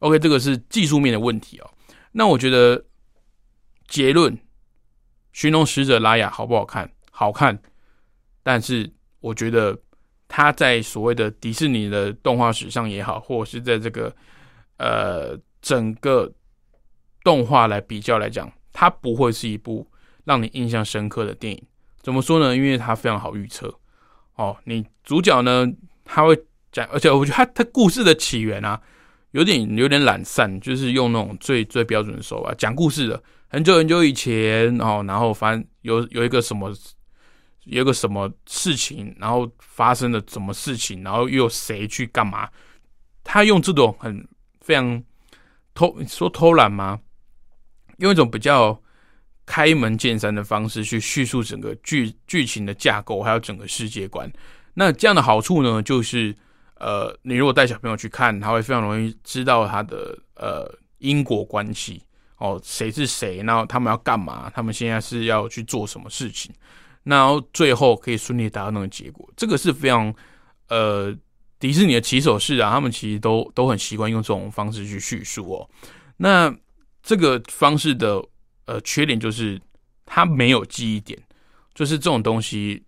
[0.00, 1.70] OK，这个是技术面的问题哦。
[2.12, 2.84] 那我觉得
[3.88, 4.36] 结论，
[5.32, 6.90] 《寻龙使者》拉雅好不好看？
[7.10, 7.58] 好看，
[8.42, 9.78] 但是我觉得。
[10.28, 14.12] 他在所谓的迪士尼的动画史上也好，或者是在这个
[14.76, 16.28] 呃整个
[17.22, 19.88] 动画来比较来讲，它不会是一部
[20.24, 21.62] 让你印象深刻的电影。
[22.02, 22.56] 怎么说呢？
[22.56, 23.72] 因为它非常好预测
[24.34, 24.56] 哦。
[24.64, 25.64] 你主角呢，
[26.04, 26.36] 他会
[26.72, 28.82] 讲，而且我觉得他他故事的起源啊，
[29.32, 33.22] 有点有点懒散，就是用那种最最标准的手法讲故事的。
[33.48, 36.72] 很久很久以前哦，然后反正有有一个什么。
[37.68, 42.48] 有个什么事情，然后发生了什么事情，然后又有谁去干嘛？
[43.24, 44.24] 他用这种很
[44.60, 45.02] 非常
[45.74, 47.00] 偷说偷懒吗？
[47.98, 48.80] 用一种比较
[49.44, 54.32] 开门见山的方式去叙述整个剧剧情的架构，还有整个世界观。
[54.74, 56.32] 那这样的好处呢，就是
[56.78, 62.02] 呃，你如果带小朋友去看，他会非常容易知道他的呃因果关系
[62.38, 66.54] 哦，谁是谁，然后他们要干嘛，他们现在是要去做什么事情。
[67.02, 70.12] 然后最后可以顺利达到那个结果，这个是非常
[70.68, 71.14] 呃
[71.58, 75.70] 迪士尼的起手式啊，他们其实都都很习惯用这种方式去叙述哦。
[76.16, 76.52] 那
[77.02, 78.20] 这个方式的
[78.64, 79.60] 呃缺点就是
[80.04, 81.16] 它没有记忆点，
[81.74, 82.84] 就是这种东西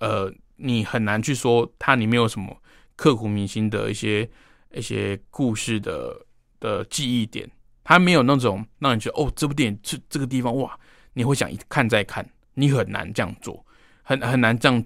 [0.00, 2.54] 呃你很难去说它里面有什么
[3.00, 4.28] 刻骨铭心的一些
[4.74, 6.14] 一些故事的
[6.60, 7.50] 的记忆点，
[7.82, 10.78] 它没有那种让你觉得哦这部电影这这个地方哇
[11.14, 12.28] 你会想一看再看。
[12.52, 13.64] 你很难这样做，
[14.02, 14.84] 很很难这样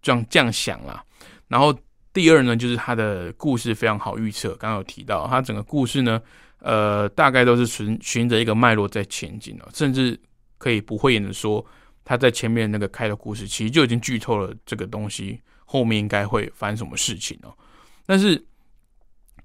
[0.00, 1.04] 这样这样想啦。
[1.46, 1.72] 然后
[2.12, 4.56] 第二呢，就是他的故事非常好预测。
[4.56, 6.20] 刚刚有提到，他整个故事呢，
[6.58, 10.18] 呃，大概都是循循着一个脉络在前进哦，甚至
[10.58, 11.64] 可以不会演的说，
[12.04, 17.52] 他在前面那个开的故事，其实就已经剧透了这个东西后面应该会发生什么事情哦。
[18.06, 18.44] 但是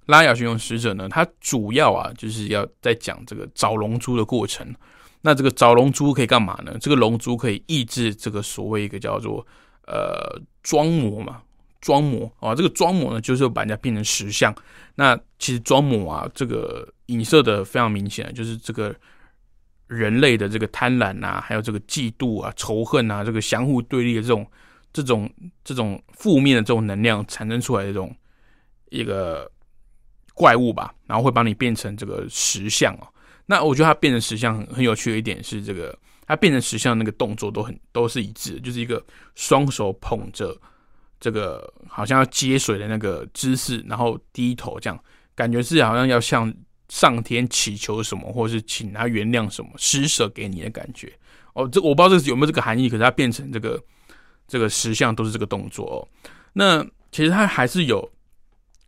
[0.06, 4.74] 拉雅寻龙使者呢，它主要啊，就是要在讲这个找龙珠的过程。
[5.22, 6.78] 那这个找龙珠可以干嘛呢？
[6.80, 9.46] 这个龙珠可以抑制这个所谓一个叫做
[9.86, 11.42] 呃装模嘛，
[11.82, 14.56] 装模啊，这个装模呢就是把人家变成石像。
[14.96, 18.96] 那其实装模啊，这个影射的非常明显，就是这个
[19.88, 24.46] 人类的这个贪婪啊，还有这个嫉妒啊、仇恨啊，这个相互对立的这种
[25.04, 25.30] 这种
[25.64, 28.16] 这种负面的这种能量产生出来的这种
[28.90, 29.50] 一个
[30.34, 33.08] 怪物吧，然后会把你变成这个石像哦。
[33.46, 39.04] 那我觉得它变成石像很很有趣的一点是，这个它变成石像那个动作都很都是一致，就是一个
[39.36, 40.56] 双手捧着
[41.20, 46.54] 这个好像要接水的那个姿势，然后低头这样，感觉是好像要向
[46.90, 51.12] 上天祈求什么，或者是请他原谅什么，施舍给你的感觉。
[51.54, 53.82] 哦，这我不知道这个有没有这个含义，可是它变成这个
[54.48, 55.98] 这个石像都是这个动作哦。
[56.54, 58.12] 那其实它还是有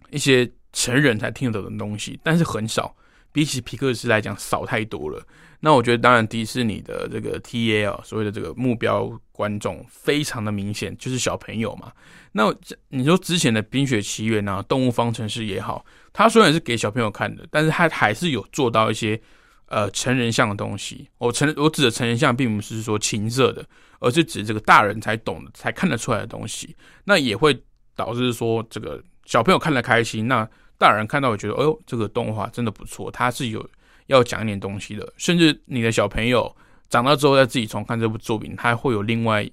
[0.10, 2.96] 一些成人才听得懂的东西，但是很少。
[3.32, 5.24] 比起皮克斯来讲少太多了。
[5.60, 11.92] 那我觉得，当然迪士尼的这个 T A 啊，所谓的这个目标观众非常的明显，就是小朋友嘛。
[12.32, 12.52] 那
[12.88, 19.22] 你说之前的《冰雪奇缘》啊，《动物方程式》也好，它虽然是给小朋友看的，但是它还是有做到一些
[19.68, 21.08] 呃成人像的东西。
[21.20, 23.64] 我成我指的成人像，并不是说情色的，
[24.00, 26.76] 而是指这个大人才懂、才看得出来的东西。
[27.04, 27.64] 那也会
[27.96, 30.50] 导致说，这个小朋友看得开心，那。
[30.80, 33.70] 大人看到，我觉得，哎呦，这个动画真的不错，它是有
[34.08, 35.14] 要讲一点东西的。
[35.18, 36.56] 甚至你的小朋友
[36.90, 39.46] 长大之后再自己重看这部作品，他会有另外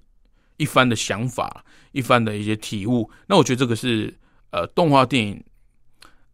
[0.56, 3.10] 一番的想法，一番的一些体悟。
[3.26, 4.16] 那我觉得这个是
[4.50, 5.42] 呃动画电影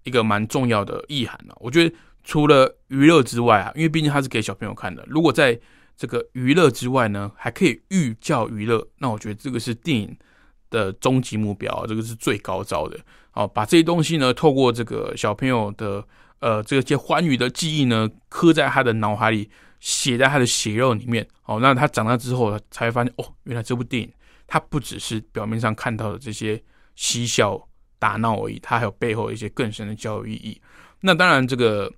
[0.03, 1.57] 一个蛮重要的意涵了。
[1.59, 5.59] 我觉得除了娱乐之外啊，因为毕竟它是给小朋友看的，如果在
[5.97, 8.87] 这个娱乐之外呢，还可以寓教于乐。
[8.99, 10.17] 那我觉得这个是电影
[10.71, 12.99] 的终极目标，这个是最高招的。
[13.31, 16.07] 好，把这些东西呢，透过这个小朋友的
[16.41, 19.49] 呃这些欢愉的记忆呢，刻在他的脑海里，
[19.81, 21.27] 写在他的血肉里面。
[21.43, 24.13] 好，那他长大之后才会发现，哦，原来这部电影
[24.47, 26.63] 它不只是表面上看到的这些
[26.95, 27.69] 嬉笑
[27.99, 30.61] 打闹而已，它还有背后一些更深的教育意义。
[31.01, 31.91] 那当然，这个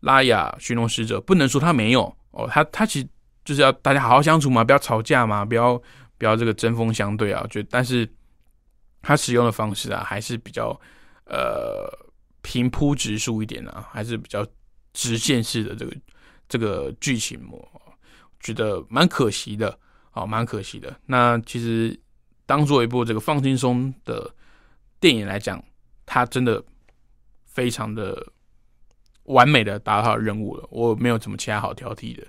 [0.00, 3.08] 拉雅寻龙使者不能说他没有哦，他他其实
[3.44, 5.80] 就是要大家好好相处嘛，不要吵架嘛，不要
[6.18, 7.46] 不要这个针锋相对啊。
[7.48, 8.06] 觉得，但是。
[9.04, 10.80] 他使用的方式啊，还是比较
[11.24, 11.90] 呃
[12.40, 14.46] 平铺直述一点啊，还是比较
[14.92, 15.96] 直线式的这个
[16.48, 17.82] 这个剧情，我
[18.38, 19.76] 觉得蛮可惜的，
[20.12, 20.96] 啊，蛮可惜的。
[21.04, 22.00] 那其实
[22.46, 24.32] 当做一部这个放轻松的
[25.00, 25.60] 电影来讲，
[26.06, 26.62] 它真的
[27.44, 28.24] 非常的
[29.24, 30.66] 完美的达到任务了。
[30.70, 32.22] 我没有什么其他好挑剔的，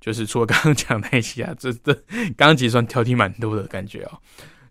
[0.00, 1.92] 就是除了刚刚讲那些啊，这 这
[2.36, 4.18] 刚刚其实算挑剔蛮多的感觉啊。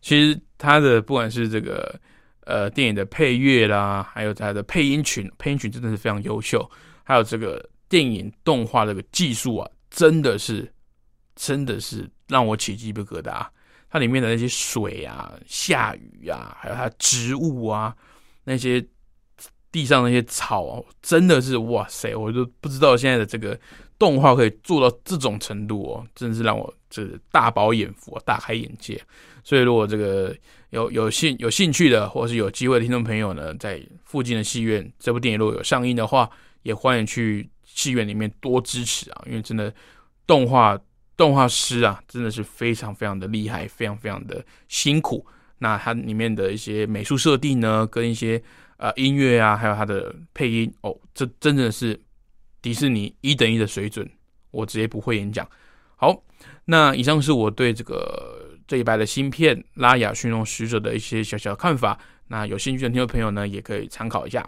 [0.01, 1.99] 其实它的不管是这个
[2.41, 6.69] 呃电影的配乐啦，还有它的配音群，配音群真的是非常优秀。
[7.03, 10.71] 还有这个电影动画这个技术啊，真的是
[11.35, 13.45] 真的是让我起鸡皮疙瘩。
[13.89, 17.95] 它里面的那些水啊、下雨啊，还有它植物啊，
[18.43, 18.85] 那些
[19.75, 22.15] 地上那些草，真的是哇塞！
[22.15, 23.59] 我都不知道现在的这个
[23.99, 28.97] 动画可以做到这种程度哦，真的是让我这大饱眼福，大开眼界。
[29.43, 30.33] 所以，如果这个
[30.69, 36.29] 有有兴有兴趣的，或是有机会的听众朋友呢，在附近的戏院，这部电影如果有上映的话，
[36.63, 39.23] 也欢迎去戏院里面多支持啊！
[39.27, 39.73] 因为真的
[40.25, 40.79] 动画
[41.17, 45.27] 动画师啊，真的是非常非常的厉害，非常非常的辛苦。
[45.57, 48.41] 那它里面的一些美术设定呢，跟一些
[48.77, 51.99] 呃音乐啊，还有它的配音哦，这真的是
[52.61, 54.09] 迪士尼一等一的水准。
[54.51, 55.47] 我直接不会演讲。
[55.95, 56.23] 好，
[56.65, 58.41] 那以上是我对这个。
[58.67, 61.99] 这一拜的芯片拉雅驯龙使者的一些小小看法，
[62.29, 64.43] 那有兴趣的听众朋友呢，也可以参考一下。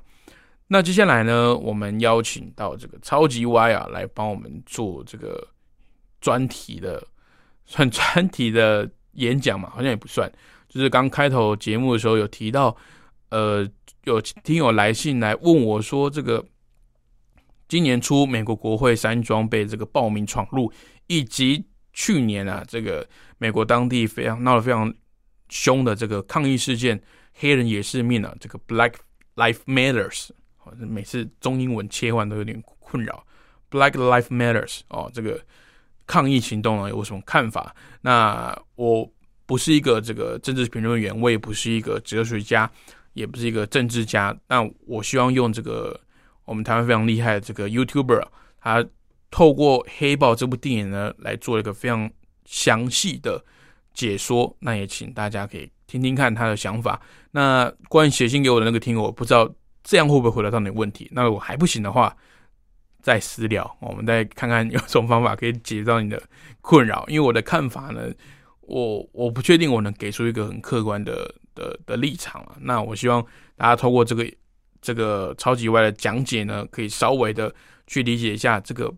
[0.70, 5.48] 那接下来呢，我们邀请到这个超级 Y 啊，来帮我们做这个
[6.20, 7.06] 专题的，
[7.68, 9.70] 算专题的演讲嘛？
[9.70, 10.28] 好像也不算，
[10.68, 12.76] 就是刚开头节目的时候有提到，
[13.30, 13.70] 呃，
[14.08, 16.44] 有听友来信来问我说，这个
[17.68, 20.72] 今年初美国国会山庄被这个暴民闯入，
[21.08, 24.94] 以及去年啊，这个美国当地非常闹得非常
[25.50, 27.02] 凶的这个抗议事件，
[27.34, 28.94] 黑人也是命啊，这个 Black
[29.36, 30.30] Life Matters，
[30.78, 33.26] 每次中英文切换都有点困扰。
[33.70, 35.42] Black Life Matters，哦，这个
[36.06, 37.76] 抗议行动呢有什么看法？
[38.02, 39.12] 那我
[39.46, 42.70] 不是一个这个政治评论员，我也不是一个哲学家，
[43.18, 44.34] 也不是一个政治家。
[44.48, 46.00] 那我希望用这个
[46.46, 48.24] 我们台湾非常厉害的这个 YouTuber，
[48.62, 48.86] 他。
[49.30, 52.10] 透过《黑豹》这部电影呢，来做一个非常
[52.46, 53.44] 详细的
[53.94, 54.56] 解说。
[54.62, 57.00] 那也请大家可以听听看他的想法。
[57.32, 59.54] 那关于写信给我的那个听友，我不知道
[59.84, 61.10] 这样会不会回答到你的问题。
[61.12, 62.16] 那如果还不行的话，
[63.02, 66.24] 再私聊，我们再看看有什么方法可以解决到你的
[66.62, 67.04] 困扰。
[67.10, 68.10] 因为我的看法呢，
[68.62, 72.56] 我我不确定我能给出一个很客观的的的立场啊。
[72.62, 73.22] 那我希望
[73.58, 74.32] 大家透过这个
[74.82, 77.54] 这个超级外的讲解呢，可以稍微的
[77.86, 78.94] 去理解一下这个。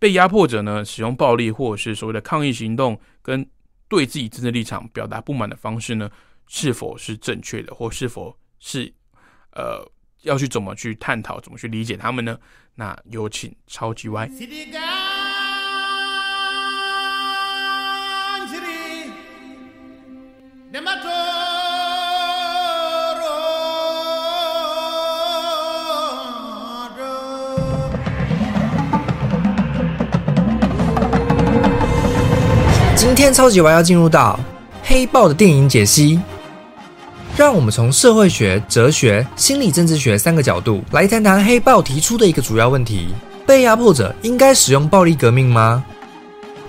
[0.00, 3.44] 被压迫者呢，使用暴力或者是所谓的抗议行动，跟
[3.88, 6.08] 对自己政治立场表达不满的方式呢，
[6.46, 8.94] 是否是正确的，或是否是
[9.54, 9.84] 呃
[10.22, 12.38] 要去怎么去探讨，怎么去理解他们呢？
[12.76, 14.30] 那有请超级 Y。
[32.98, 34.36] 今天超级玩要进入到
[34.82, 36.20] 黑豹的电影解析，
[37.36, 43.14] 让我们从社会学、哲学、心理政治学三个角度来谈谈黑豹提出的一个主要问题：
[43.46, 45.84] 被压迫者应该使用暴力革命吗？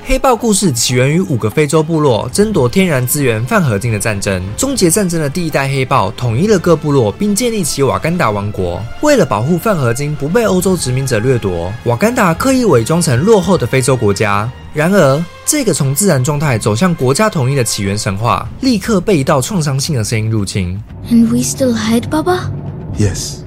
[0.06, 4.40] 黑豹故事起源于五个非洲部落争夺天然资源泛合金的战争。
[4.56, 8.80] 终结战争的第一代黑豹统一了各部落，并建立起瓦干达王国。
[9.02, 14.48] 为了保护泛合金不被欧洲殖民者掠夺，瓦干达刻意伪装成落后的非洲国家。
[14.76, 20.80] 然而，这个从自然状态走向国家统一的起源神话，立刻被一道创伤性的声音入侵。
[21.10, 22.52] And we still hide, Baba?
[23.00, 23.38] Yes.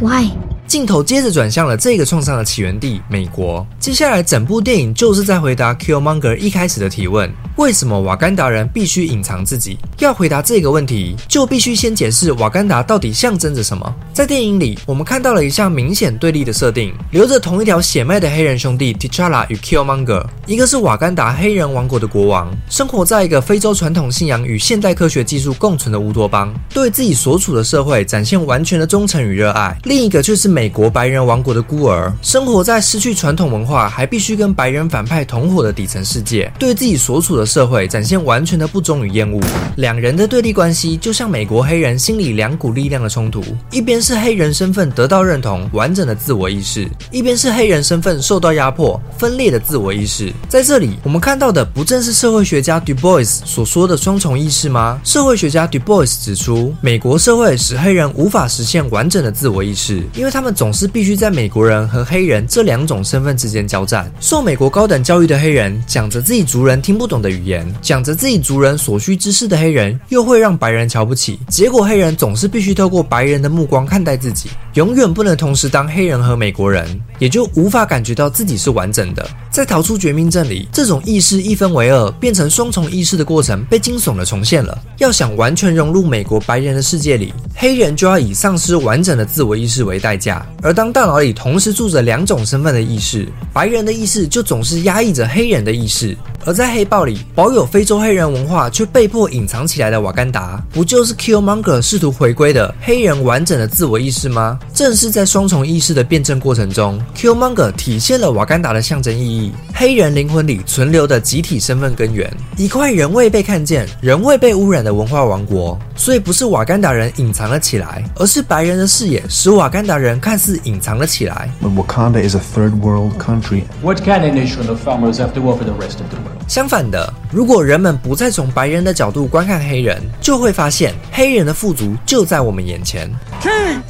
[0.00, 0.30] Why?
[0.72, 3.66] 镜头接着转向了这个创伤的起源地——美国。
[3.78, 9.76] 接下来，整部电影就是在回答 Killmonger 一开始的提问：为什么瓦干达人必须隐藏自己？
[9.98, 13.94] 要回答这个问题，就必须先解释瓦干达到底象征着什么。
[14.14, 39.40] 在电影里，我们看到了一项明显对立的设定：流着同一条血脉的黑人兄弟 T'Challa 与 Killmonger，一个是瓦干达黑人王国的国王，生活在一个非洲传统信仰与现代科学技术共存的乌托邦，对自己所处的社会展现完全的忠诚与热爱；另一个却是美美国白人王国的孤儿，生活在失去传统文化还必须跟白人反派同伙的底层世界，对自己所处的社会展现完全的不忠与厌恶。
[39.78, 43.42] 两人的对立关系就像美国黑人心里两股力量的冲突，
[43.72, 50.32] 一边是黑人身份得到认同、完整的自我意识，一边是黑人身份受到压迫、分裂的自我意识。
[50.48, 55.00] 在这里，我们看到的不正是社会学家 Du Bois 所说的双重意识吗？
[55.02, 64.12] 社会学家 Du Bois 指出，美国社会使黑人无法实现完整的自我意识，因为他们总是必须在美国人和黑人这两种身份之间交战。
[64.20, 71.38] 受美国高等教育的黑人讲着自己族人听不懂的语言，讲着自己族人所需知识的黑人，又会让白人瞧不起。
[71.48, 76.86] 结果，黑人总是必须透过白人的目光看待自己，永远不能同时当黑人和美国人，
[77.18, 79.28] 也就无法感觉到自己是完整的。
[79.50, 84.78] 在逃出绝命镇里，这种意识一分为二，变成双重意识的过程被惊悚的重现了。
[84.98, 90.31] 要想完全融入美国白人的世界里，黑人就要以丧失完整的自我意识为代价。
[90.62, 96.16] 而当大脑里同时住着两种身份的意识，白人的意识就总是压抑着黑人的意识。
[96.44, 104.58] 而在黑豹里，保有非洲黑人文化却被迫隐藏起来的瓦干达，不就是 Killmonger 试图回归的黑人完整的自我意识吗？
[104.74, 115.78] 正是在双重意识的辩证过程中，Killmonger 体现了瓦干达的象征意义，黑人灵魂里存留的集体身份根源，一块仍未被看见、仍未被污染的文化王国。
[115.94, 121.50] 所以不是瓦干达人隐藏了起来，而是白人的视野使瓦干达人看似隐藏了起来。
[121.60, 123.64] But Wakanda is a third world country.
[123.82, 126.48] What can a nation of farmers have to offer the rest of the world?
[126.48, 133.12] 相反的，如果人们不再从白人的角度观看黑人，就会发现黑人的富足就在我们眼前。
[133.42, 133.82] King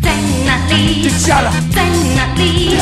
[0.00, 0.14] 在
[0.46, 1.08] 哪里
[1.74, 2.78] 在哪里？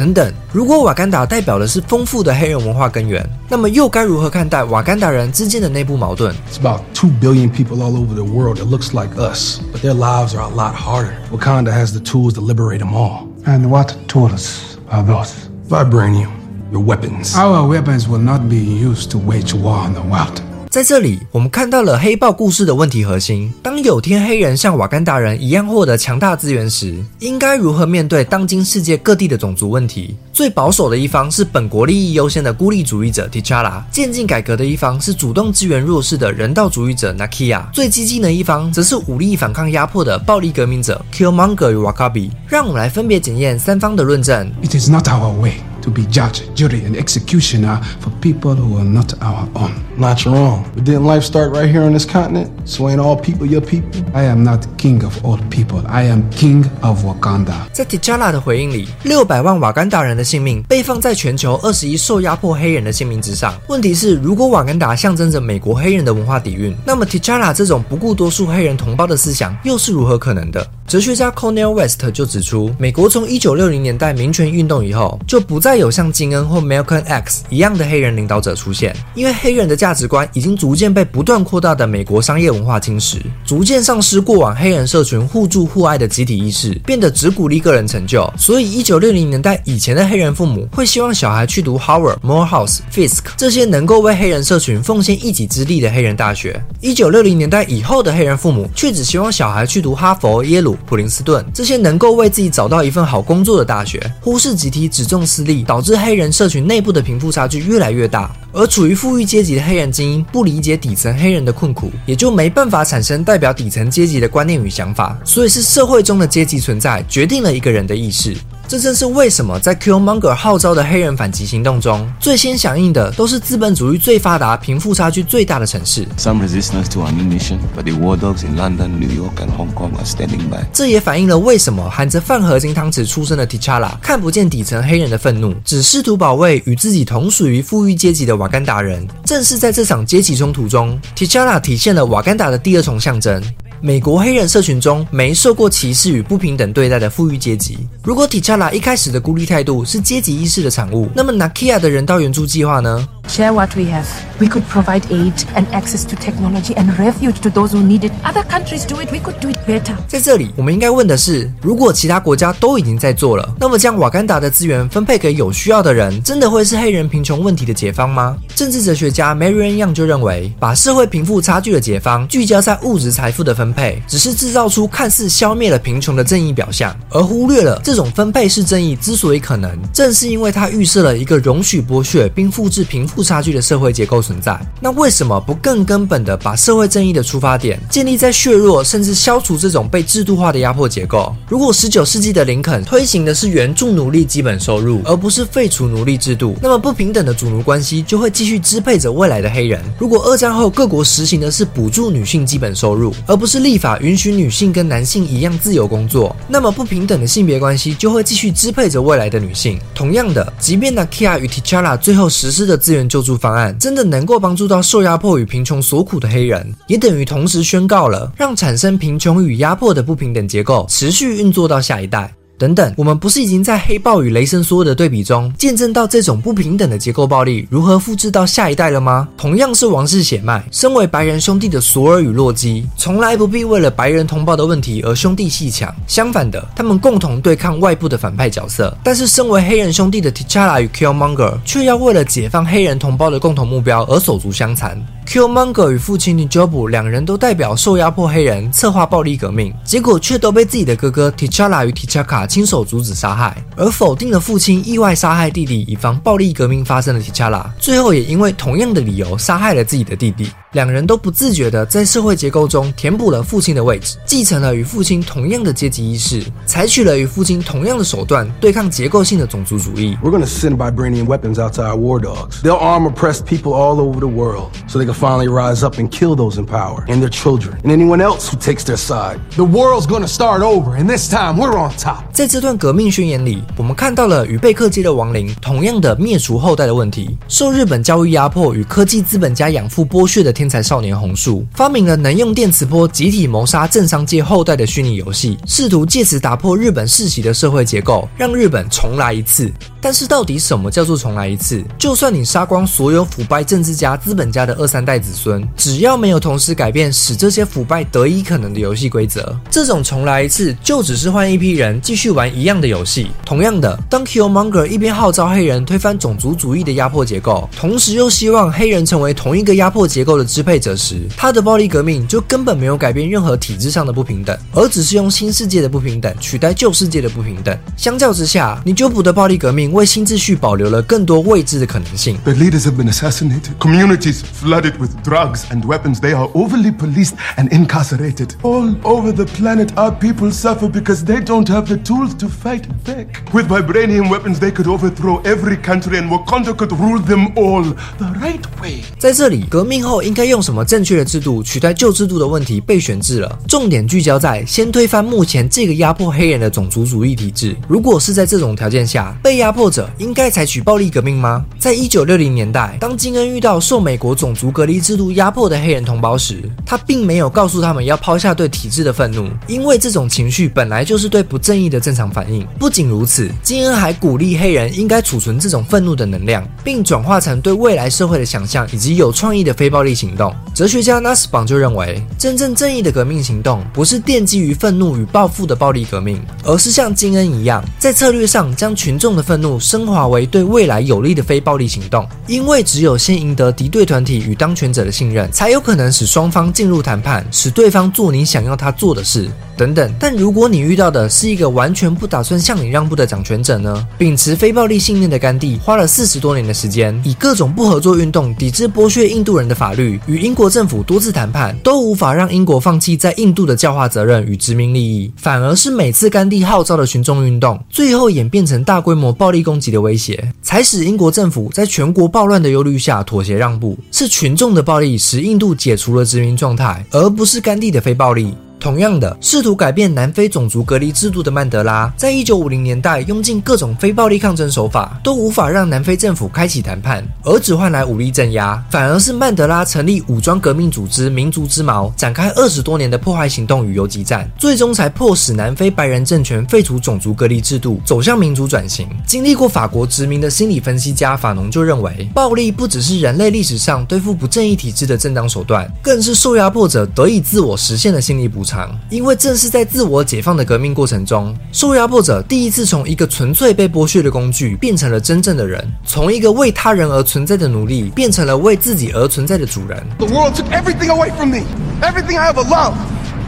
[0.00, 6.34] 等等，如果瓦干达代表的是丰富的黑人文化根源，那么又该如何看待瓦干达人之间的内部矛盾？
[6.52, 9.94] It's about 2 billion people all over the world that looks like us, but their
[9.94, 11.14] lives are a lot harder.
[11.32, 13.28] Wakanda has the tools to liberate them all.
[13.46, 15.32] And what tools are those?
[15.68, 16.28] Vibranium,
[16.70, 17.34] your weapons.
[17.34, 20.42] Our weapons will not be used to wage war on the wild.
[20.71, 23.51] 在这里，我们看到了黑豹故事的问题核心。
[23.61, 30.15] 当有天黑人像瓦干达人一样获得强大资源时，应该如何面对当今世界各地的种族问题？
[30.31, 42.29] 最保守的一方是本国利益优先的孤立主义者 T'Challa，渐进改革的一方是主动支援弱势的人道主义者 Nakia，最激进的一方则是武力反抗压迫的暴力革命者 Killmonger 与 Wakabi。
[42.47, 44.49] 让我们来分别检验三方的论证。
[44.63, 49.13] It is not our way to be judge, jury, and executioner for people who are not
[49.21, 49.71] our own.
[49.97, 50.63] Not wrong.
[50.75, 52.49] But didn't life start right here on this continent?
[52.65, 54.03] So ain't all people your people?
[54.13, 55.81] I am not king of all people.
[55.87, 57.53] I am king of Wakanda.
[57.73, 63.53] 在 T'Challa 的回应里，六百万瓦干达人的性命被放在全球二十一受压迫黑人的性命之上。
[63.67, 70.65] 问题是，如果瓦干达象征着美国黑人的文化底蕴，那么 T'Challa 这种不顾多数黑人同胞的思想又是如何可能的？
[70.91, 88.29] 哲学家 Cornel West 就指出，美国从一九六零年代民权运动以后，就不再有像金恩或 Malcolm X 一样的黑人领导者出现，因为黑人的价值观已经逐渐被不断扩大的美国商业文化侵蚀，逐渐丧失过往黑人社群互助互爱的集体意识，变得只鼓励个人成就。
[88.37, 96.61] 所以，一九六零年代以前的黑人父母会希望小孩去读 Howard、Morehouse、Fisk 这些能够为黑人社群奉献一己之力的黑人大学。
[96.81, 108.35] 一九六零年代以后的黑人父母却只希望小孩去读哈佛、耶鲁、普林斯顿这些能够为自己找到一份好工作的大学，忽视集体，只重私利，导致黑人社群内部的贫富差距越来越大。
[108.53, 115.17] 而处于富裕阶级的黑人精英不理解底层黑人的困苦，也就没办法产生代表底层阶级的观念与想法。
[115.23, 118.35] 所以是社会中的阶级存在决定了一个人的意识。
[118.71, 126.07] 这正是为什么在 Killmonger 号召的黑人反击行动中，最先响应的都是资本主义最发达、贫富差距最大的城市。
[126.17, 129.91] Some resistance to our mission, but the war dogs in London, New York, and Hong Kong
[129.97, 130.65] are standing by.
[130.71, 139.05] 这也反映了为什么含着饭盒金汤匙出生的 T'Challa 看不见底层黑人的愤怒，只试图保卫与自己同属于富裕阶级的瓦干达人。
[139.25, 143.43] 正是在这场阶级冲突中，T'Challa 体现了瓦干达的第二重象征。
[143.83, 147.79] 美国黑人社群中没受过歧视与不平等对待的富裕阶级。
[148.03, 153.07] 如果 T'Challa 一开始的孤立态度是阶级意识的产物，那么 Nakia 的人道援助计划呢？
[153.27, 154.05] Share what we have.
[154.39, 158.11] We could provide aid and access to technology and refuge to those who need it.
[158.23, 159.95] Other countries do it, we could do it better.
[160.07, 168.35] 在这里，我们应该问的是：如果其他国家都已经在做了，那么将瓦干达的资源分配给有需要的人，真的会是黑人贫穷问题的解方吗？
[168.55, 184.59] 政治哲学家 Marian Young 就认为，把社会贫富差距的解方聚焦在物质财富的分配，只是制造出看似消灭了贫穷的正义表象，而忽略了这种分配式正义之所以可能，正是因为它预设了一个容许剥削并复制贫富差距的社会结构存在。
[184.79, 191.35] 那为什么不更根本的把社会正义的出发点建立在削弱甚至消除这种被制度化的压迫结构？
[191.47, 199.81] 如果十九世纪的林肯推行的是援助奴隶基本收入，而不是废除奴隶制度，那么不平等的主奴关系就会继续支配着未来的黑人。
[199.99, 209.79] 如果二战后各国实行的是补助女性基本收入，而不是立法允许女性跟男性一样自由工作，那么不平等的性别关系就会继续支配着未来的女性。
[209.93, 222.33] 同样的，即便 Nakia 与 T'Challa 最后实施的资源救助方案真的能够帮助到受压迫与贫穷所苦的黑人，也等于同时宣告了让产生贫穷与压迫的不平等结构持续运作到下一代。
[222.61, 229.27] 等等，我们不是已经在黑豹与雷神索的对比中，见证到这种不平等的结构暴力如何复制到下一代了吗？
[229.35, 235.91] 同样是王室血脉，身为白人兄弟的索尔与洛基，从来不必为了白人同胞的问题而兄弟戏强。
[236.05, 238.95] 相反的，他们共同对抗外部的反派角色。
[239.03, 245.03] 但是，身为黑人兄弟的 T'Challa 与 Killmonger 却要为了解放黑人同胞的共同目标而手足相残。
[245.31, 260.49] Killmonger 与父亲 N'Jobu 两人都代表受压迫黑人策划暴力革命，结果却都被自己的哥哥 tichala 与 Tichaka 亲手阻止杀害，而否定了父亲意外杀害弟弟以防暴力革命发生的 T'Challa，最后也因为同样的理由杀害了自己的弟弟。
[260.73, 270.17] 两人都不自觉地在社会结构中填补了父亲的位置，继承了与父亲同样的阶级意识，采取了与父亲同样的手段对抗结构性的种族主义。
[270.23, 272.61] We're gonna send vibranium weapons out to our war dogs.
[272.63, 276.07] They'll arm oppressed people all over the world so they can finally rise up and
[276.09, 279.39] kill those in power and their children and anyone else who takes their side.
[279.57, 282.23] The world's gonna start over, and this time we're on top.
[282.31, 287.37] 在这段革命宣言里，我们看到了与贝克街的亡灵同样的灭除后代的问题。
[287.49, 299.71] 受日本教育压迫与科技资本家养父剥削的天才少年红树，发明了能用电磁波集体谋杀政商界后代的虚拟游戏，试图借此打破日本世袭的社会结构，让日本重来一次。
[299.99, 301.83] 但是，到底什么叫做重来一次？
[301.97, 313.31] 就算你杀光所有腐败政治家、资本家的二三代子孙，只要没有同时改变使这些腐败得以可能的游戏规则，这种重来一次就只是换一批人继续玩一样的游戏。
[313.43, 327.76] 同样的，当 Killmonger 一边号召黑人推翻种族主义的压迫结构，同时又希望黑人成为同一个压迫结构的支配者时，他的暴力革命就根本没有改变任何体制上的不平等，而只是用新世界的不平等取代旧世界的不平等。
[327.96, 332.38] 相较之下，你纠捕的暴力革命为新秩序保留了更多未知的可能性。
[332.44, 333.76] Their leaders have been assassinated.
[333.78, 336.20] Communities flooded with drugs and weapons.
[336.20, 338.54] They are overly policed and incarcerated.
[338.62, 342.86] All over the planet, our people suffer because they don't have the tools to fight
[343.04, 343.42] back.
[343.52, 348.26] With vibranium weapons, they could overthrow every country and Wakanda could rule them all the
[348.40, 349.02] right way.
[349.18, 357.77] 在这里，革命后应该 该用什么正确的制度取代旧制度的问题被选制了，重点聚焦在先推翻目前这个压迫黑人的种族主义体制。
[357.87, 361.63] 如果是在这种条件下，被压迫者应该采取暴力革命吗？
[361.77, 372.65] 在一九六零年代，当金恩遇到受美国种族隔离制度压迫的黑人同胞时，他并没有告诉他们要抛下对体制的愤怒，因为这种情绪本来就是对不正义的正常反应。
[372.79, 380.53] 不仅如此，金恩还鼓励黑人应该储存这种愤怒的能量，并转化成对未来社会的想象以及有创意的非暴力行动。
[380.73, 392.27] 哲学家 Nussbaum 就认为，真正正义的革命行动不是奠基于愤怒与报复的暴力革命，而是像金恩一样，在策略上将群众的愤怒升华为对未来有利的非暴力行动。
[392.47, 399.49] 因为只有先赢得敌对团体与当权者的信任，才有可能使双方进入谈判，使对方做你想要他做的事。
[399.77, 404.07] 等等，但如果你遇到的是一个完全不打算向你让步的掌权者呢？
[404.15, 423.97] 秉持非暴力信念的甘地花了四十多年的时间，以各种不合作运动抵制剥削印度人的法律，与英国政府多次谈判，都无法让英国放弃在印度的教化责任与殖民利益，反而是每次甘地号召的群众运动，最后演变成大规模暴力攻击的威胁，才使英国政府在全国暴乱的忧虑下妥协让步。
[424.11, 428.53] 是群众的暴力使印度解除了殖民状态，而不是甘地的非暴力。
[428.81, 438.83] 同样的，试图改变南非种族隔离制度的曼德拉，在一九五零年代用尽各种非暴力抗争手法，都无法让南非政府开启谈判，而只换来武力镇压。
[438.89, 449.07] 反而是曼德拉成立武装革命组织民族之矛，展开二十多年的破坏行动与游击战，最终才迫使南非白人政权废除种族隔离制度，走向民主转型。
[449.27, 458.70] 经历过法国殖民的心理分析家法农就认为，暴力不只是人类历史上对付不正义体制的正当手段，更是受压迫者得以自我实现的心理补偿。
[459.09, 470.01] 因为正是在自我解放的革命过程中，受压迫者第一次从一个纯粹被剥削的工具，变成了真正的人；从一个为他人而存在的奴隶，变成了为自己而存在的主人。
[470.17, 471.63] The world took everything away from me,
[472.01, 472.95] everything I ever loved.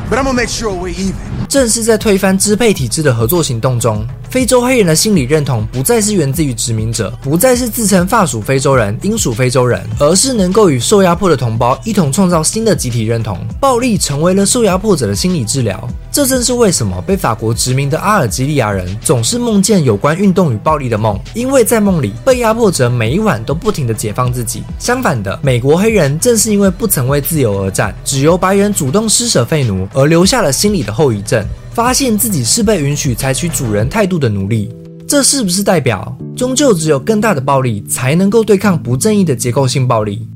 [0.09, 1.42] But I'm gonna make sure we're even.
[1.53, 13.37] 正是在推翻支配体制的合作行动中，非洲黑人的心理认同不再是源自于殖民者，不再是自称法属非洲人、英属非洲人，而是能够与受压迫的同胞一同创造新的集体认同。
[13.59, 15.87] 暴力成为了受压迫者的心理治疗。
[16.11, 24.63] 这正是为什么被法国殖民的阿尔及利亚人总是梦见有关运动与暴力的梦，因为在梦里，被压迫者每一晚都不停地解放自己。
[24.79, 31.42] 相反的，美国黑人正是因为不曾为自由而战，只由白人主动施舍废奴，而留下了心理的后遗症。
[31.71, 34.69] 发现自己是被允许采取主人态度的奴隶，
[35.07, 40.27] 这是不是代表终究只有更大的暴力才能够对抗不正义的结构性暴力？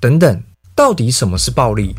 [0.00, 0.42] 等等，
[0.74, 1.94] 到底什么是暴力？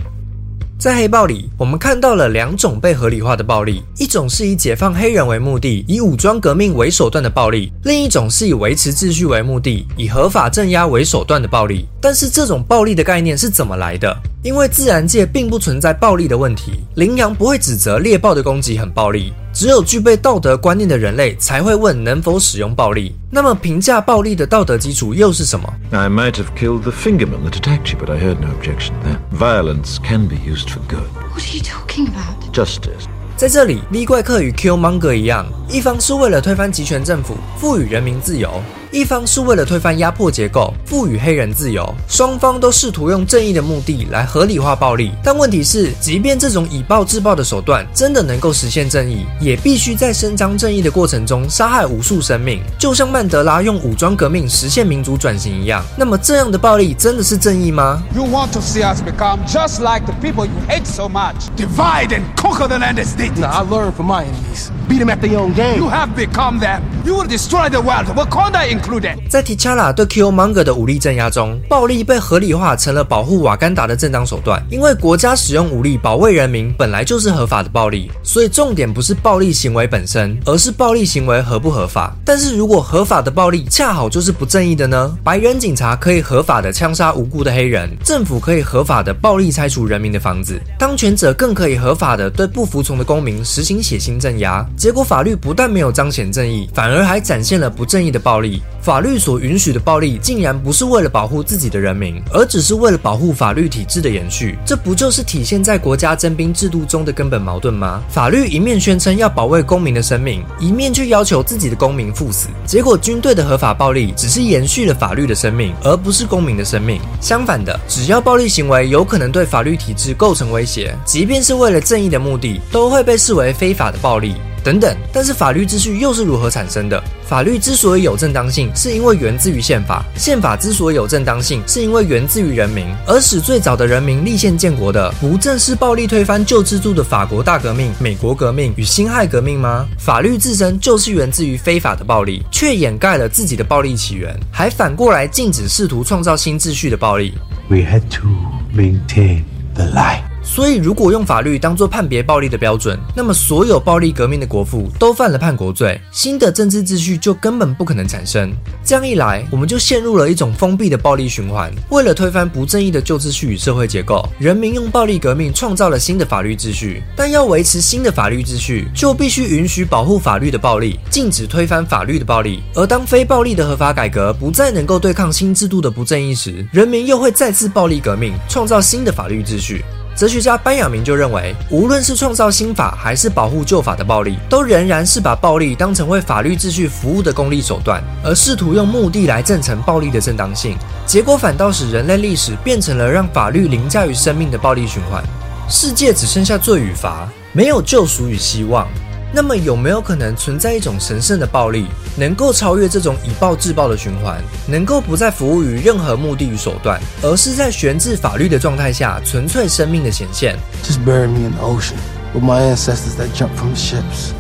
[0.78, 11.88] 在黑豹里，我们看到了两种被合理化的暴力，一种是以解放黑人为目的，以武装革命为手段的暴力；另一种是以维持秩序为目的，以合法镇压为手段的暴力。
[12.02, 14.16] 但是，这种暴力的概念是怎么来的？
[14.44, 23.16] 因为自然界并不存在暴力的问题，羚羊不会指责猎豹的攻击很暴力，只有具备道德观念的人类才会问能否使用暴力。
[23.32, 29.18] 那么，评价暴力的道德基础又是什么？I might have killed the fingerman that attacked you, but I heard no objection there.
[29.32, 31.08] Violence can be used for good.
[31.32, 32.52] What are you talking about?
[32.52, 33.06] Justice.
[33.38, 38.50] 在这里，利怪客与 Killmonger 一样，一方是为了推翻集权政府，赋予人民自由；
[38.96, 41.86] 一方是为了推翻压迫结构，赋予黑人自由。
[42.08, 55.84] 双方都试图用正义的目的来合理化暴力，但问题是，即便这种以暴制暴的手段真的能够实现正义，也必须在伸张正义的过程中杀害无数生命，就像曼德拉用武装革命实现民主转型一样。
[55.98, 61.50] 那么，这样的暴力真的是正义吗？You want to see us become just like the people you hate so much.
[61.58, 63.42] Divide and conquer the land as they did.
[63.42, 64.72] Now, I learned from my enemies.
[64.88, 65.80] Beat them at their own game.
[65.80, 66.82] You have become them.
[67.04, 69.18] You will destroy the world, Wakanda included.
[69.30, 74.64] 在 T'Challa 对 Killmonger 的武力镇压中，暴力被合理化成了保护瓦干达的正当手段。
[74.70, 82.16] 因为国家使用武力保卫人民本来就是合法的暴力，所以重点不是暴力行为本身，而是暴力行为合不合法。
[82.24, 85.18] 但是如果合法的暴力恰好就是不正义的呢？
[85.24, 94.66] 白人警察可以合法的枪杀无辜的黑人，政府可以合法的暴力拆除人民的房子，当权者更可以合法的对不服从的公民实行血腥镇压。
[94.78, 98.62] 结果法律不但没有彰显正义，反而还展现了不正义的暴力。
[98.82, 104.60] 法律所允许的暴力，竟然不是为了保护自己的人民，而只是为了保护法律体制的延续。
[104.64, 108.04] 这不就是体现在国家征兵制度中的根本矛盾吗？
[108.10, 112.48] 法律一面宣称要保卫公民的生命，一面却要求自己的公民赴死。
[112.64, 117.02] 结果军队的合法暴力只是延续了法律的生命，而不是公民的生命。
[117.20, 124.36] 相反的，只要暴力行为有可能对法律体制构成威胁，即便是为了正义的目的，都会被视为非法的暴力。
[124.66, 127.02] 等等，但是法律秩序又是如何产生的？
[127.24, 132.88] 法律之所以有正当性，是因为源自于宪法；宪法之所以有正当性，是因为源自于人民。
[133.06, 139.86] 而使最早的人民立宪建国的，不正是暴力推翻旧制度的法国大革命、美国革命与辛亥革命吗？
[140.00, 147.36] 法律自身就是源自于非法的暴力，却掩盖了自己的暴力起源，还反过来禁止试图创造新秩序的暴力。
[147.70, 148.28] We had to
[148.76, 149.44] maintain
[149.76, 150.25] the lie.
[150.46, 158.54] 所以，如果用法律当作判别暴力的标准，那么所有暴力革命的国父都犯了叛国罪，新的政治秩序就根本不可能产生。
[158.84, 161.74] 这样一来，我们就陷入了一种封闭的暴力循环。
[161.90, 167.02] 为了推翻不正义的旧秩序与社会结构，人民用暴力革命创造了新的法律秩序。
[167.18, 172.62] 但要维持新的法律秩序，就必须允许保护法律的暴力，禁止推翻法律的暴力。
[172.76, 179.84] 而当非暴力的合法改革不再能够对抗新制度的不正义时，人民又会再次暴力革命，创造新的法律秩序。
[180.16, 195.22] 哲学家班亚明就认为，无论是创造新法还是保护旧法的暴力，都仍然是把暴力当成为法律秩序服务的功利手段，而试图用目的来证成暴力的正当性，结果反倒使人类历史变成了让法律凌驾于生命的暴力循环。
[195.68, 198.88] 世界只剩下罪与罚，没有救赎与希望。
[199.34, 211.98] 那么有没有可能存在一种神圣的暴力，能够超越这种以暴制暴的循环，能够不再服务于任何目的与手段，而是在悬置法律的状态下，纯粹生命的显现？Just bury me in the ocean
[212.34, 214.32] with my ancestors that jumped from ships,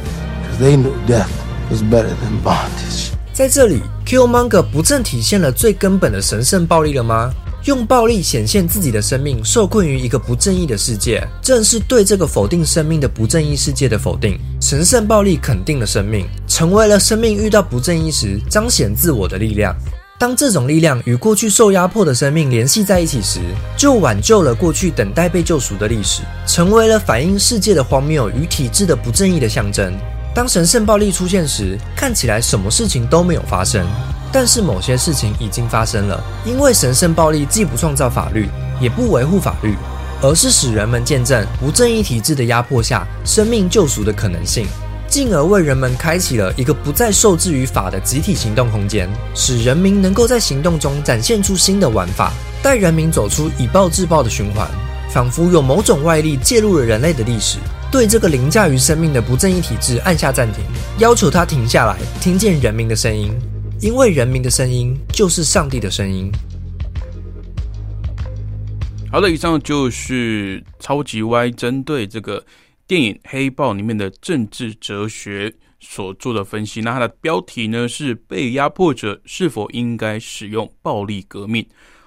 [0.42, 1.28] because they knew death
[1.70, 3.10] was better than bondage.
[3.34, 7.34] 在这里，Killmonger 不正体现了最根本的神圣暴力了吗？
[7.66, 14.39] 用暴力显现自己的生命，受困于一个不正义的世界，正是对这个否定生命的不正义世界的否定。
[14.61, 19.76] 神圣暴力肯定了生命，成为了生命遇到不正义时彰显自我的力量。
[20.20, 23.39] 当这种力量与过去受压迫的生命联系在一起时，
[23.76, 29.91] 就挽救了过去等待被救赎的历史，成为了反映世界的荒谬与体制的不正义的象征。
[30.36, 33.88] 当神圣暴力出现时，看起来什么事情都没有发生。
[34.34, 38.50] 但是某些事情已经发生了，因为神圣暴力既不创造法律，
[38.82, 39.78] 也不维护法律，
[40.22, 44.68] 而是使人们见证不正义体制的压迫下生命救赎的可能性，
[45.08, 54.70] 进而为人们开启了一个不再受制于法的集体行动空间，使人民能够在行动中展现出新的玩法，带人民走出以暴制暴的循环，
[55.10, 57.58] 仿佛有某种外力介入了人类的历史，
[57.96, 60.62] 对这个凌驾于生命的不正义体制按下暂停，
[61.00, 63.34] 要求他停下来，听见人民的声音。
[63.80, 66.30] 因为人民的声音就是上帝的声音。
[69.10, 72.46] 好的，以上就是超级 Y 针对这个
[72.86, 76.82] 电影《黑豹》里面的政治哲学所做的分析。
[76.82, 81.66] 那它的标题呢是“被压迫者是否应该使用暴力革命”。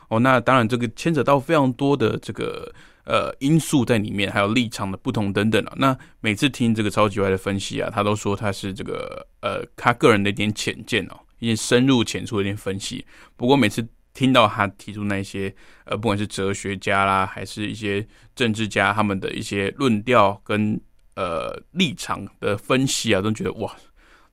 [0.09, 2.71] 哦，那当然这个牵扯到非常多的这个
[3.09, 5.73] 呃因素在里面，还有立场的不同等等啊。
[5.79, 11.19] 那每次听这个超级外的分析啊，他都说他是这个呃他个人的一点浅见哦。
[11.41, 13.07] 一些深入浅出的一点分析，
[13.37, 15.55] 不过每次听到他提出那些
[15.85, 18.05] 呃，不管是哲学家啦，还是一些
[18.35, 20.81] 政治家他们的一些论调跟
[21.15, 23.73] 呃立场的分析啊，都觉得哇，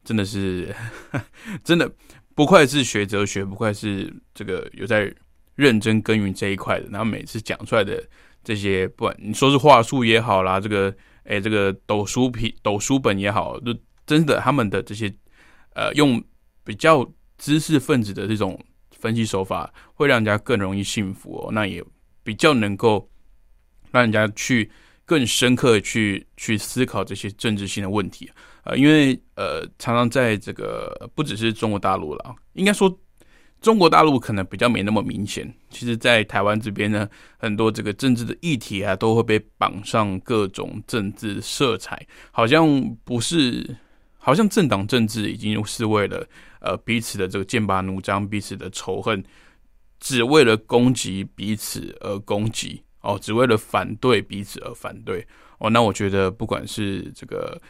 [0.04, 0.76] 真的是
[1.64, 1.88] 真的
[2.34, 5.14] 不愧是学哲学，不愧是这个有在
[5.54, 6.88] 认真耕耘这一块的。
[6.90, 8.04] 然后每次讲出来的
[8.46, 13.76] 这些，不管你说是话术也好啦，这个哎这个抖书皮抖书本也好，就
[14.06, 15.14] 真的他们的这些
[15.74, 16.24] 呃用。
[16.68, 21.52] 比较知识分子的这种分析手法，会让人家更容易信服哦。
[21.52, 21.80] 那也
[22.24, 23.08] 比较能够
[23.92, 24.68] 让人家去
[25.06, 28.28] 更深刻去去思考这些政治性的问题
[28.64, 32.90] 呃，因为呃，常常在这个不只是中国大陆了，应该说
[33.62, 35.52] 中国大陆可能比较没那么明显。
[35.70, 43.76] 其实，在台湾这边呢，很多这个政治的议题啊，都会被绑上各种政治色彩，好像不是。
[44.18, 46.28] 好像政党政治已经是为了
[46.60, 49.24] 呃彼此的这个剑拔弩张，彼此的仇恨，
[50.00, 55.24] 只为了攻击彼此而攻击哦，只为了反对彼此而反对
[55.60, 55.70] 哦。
[55.70, 57.62] 那我觉得不管是这个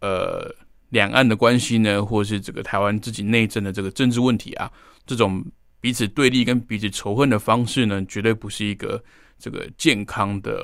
[0.00, 0.50] 呃
[0.88, 4.72] 两岸的关系呢，或是这个台湾自己内政的这个政治问题啊，
[5.08, 5.44] 这种
[5.80, 9.02] 彼此对立跟彼此仇恨的方式呢，绝对不是一个
[9.38, 10.60] 这个健康的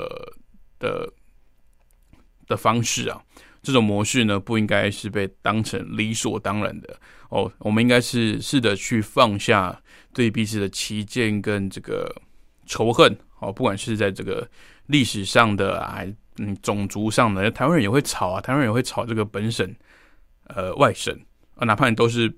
[0.78, 1.10] 的
[2.46, 3.20] 的方式啊。
[3.62, 7.50] 这种模式呢，不应该是被当成理所当然的哦。
[7.60, 9.82] 我们应该是试着去放下
[10.12, 12.14] 对彼此的歧见跟这个
[12.66, 14.46] 仇恨哦，不管是在这个
[14.88, 19.74] 历史上的还嗯种族上的，台湾人也会吵啊，台湾人也会吵这个本省
[20.48, 21.18] 呃外省
[21.54, 22.30] 啊，哪怕你都是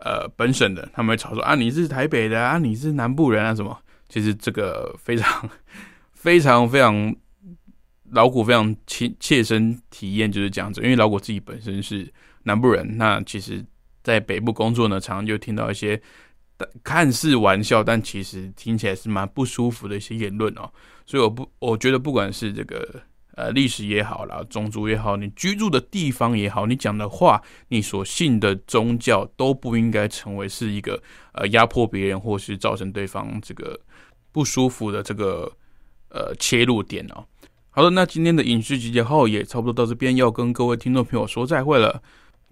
[0.00, 3.78] 呃本省的，他们会吵说啊你是台北的啊，你是南部人啊什么？
[4.08, 5.50] 其实这个非常
[6.12, 7.14] 非常非常。
[8.10, 12.08] 老谷非常切切身体验就是这样子，因为老谷自己本身是
[12.44, 13.64] 南部人，那其实，
[14.04, 16.00] 在北部工作呢，常常就听到一些
[16.84, 20.70] 看似玩笑，但其实听起来是蛮不舒服的一些言论哦。
[21.04, 23.02] 所以我不，我觉得不管是这个
[23.36, 33.78] 呃历史也好啦，种族也好，你居住的地方也好，你讲的话，你所信的宗教都不应该成为是一个呃压迫别人或是造成对方这个
[34.32, 35.52] 不舒服的这个
[36.08, 37.24] 呃切入点哦。
[37.70, 42.00] 好的，那今天的影视集结号也差不多到这边，要跟各位听众朋友说再会了。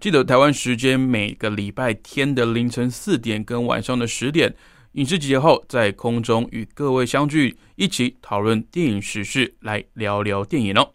[0.01, 4.53] 记得台湾时间每个礼拜天的凌晨四点跟晚上的十点，
[4.93, 10.93] 影视集结号在空中与各位相聚，一起讨论电影时事，来聊聊电影哦。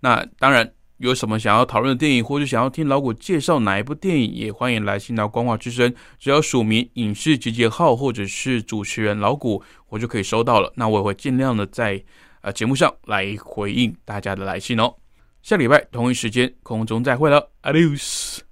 [0.00, 10.72] 那当然，有什么想要讨论的电影，或者想要听老谷介绍哪一部电影，也欢迎来信到光华之声，只要署名影视集结号或者是主持人老谷，我就可以收到了。
[10.76, 12.02] 那我也会尽量的在。
[12.42, 14.94] 呃，节目上来回应大家的来信哦。
[15.42, 18.49] 下礼拜同一时间空中再会了，Adios。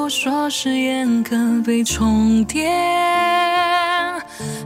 [0.00, 2.72] 如果说誓言可被重叠，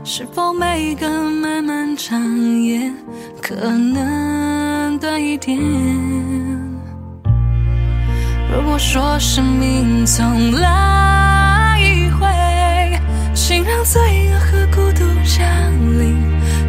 [0.05, 2.17] 是否每个漫漫长
[2.61, 2.89] 夜
[3.41, 5.59] 可能短一点？
[8.49, 12.25] 如果说生命从来一回，
[13.33, 15.43] 请让罪恶和孤独降
[15.99, 16.15] 临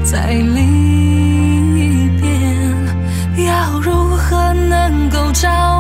[0.05, 5.76] 在另一边，要如何能够找？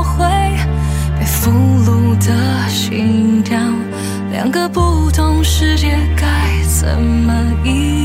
[5.58, 7.32] 世界该怎么
[7.64, 7.95] 遗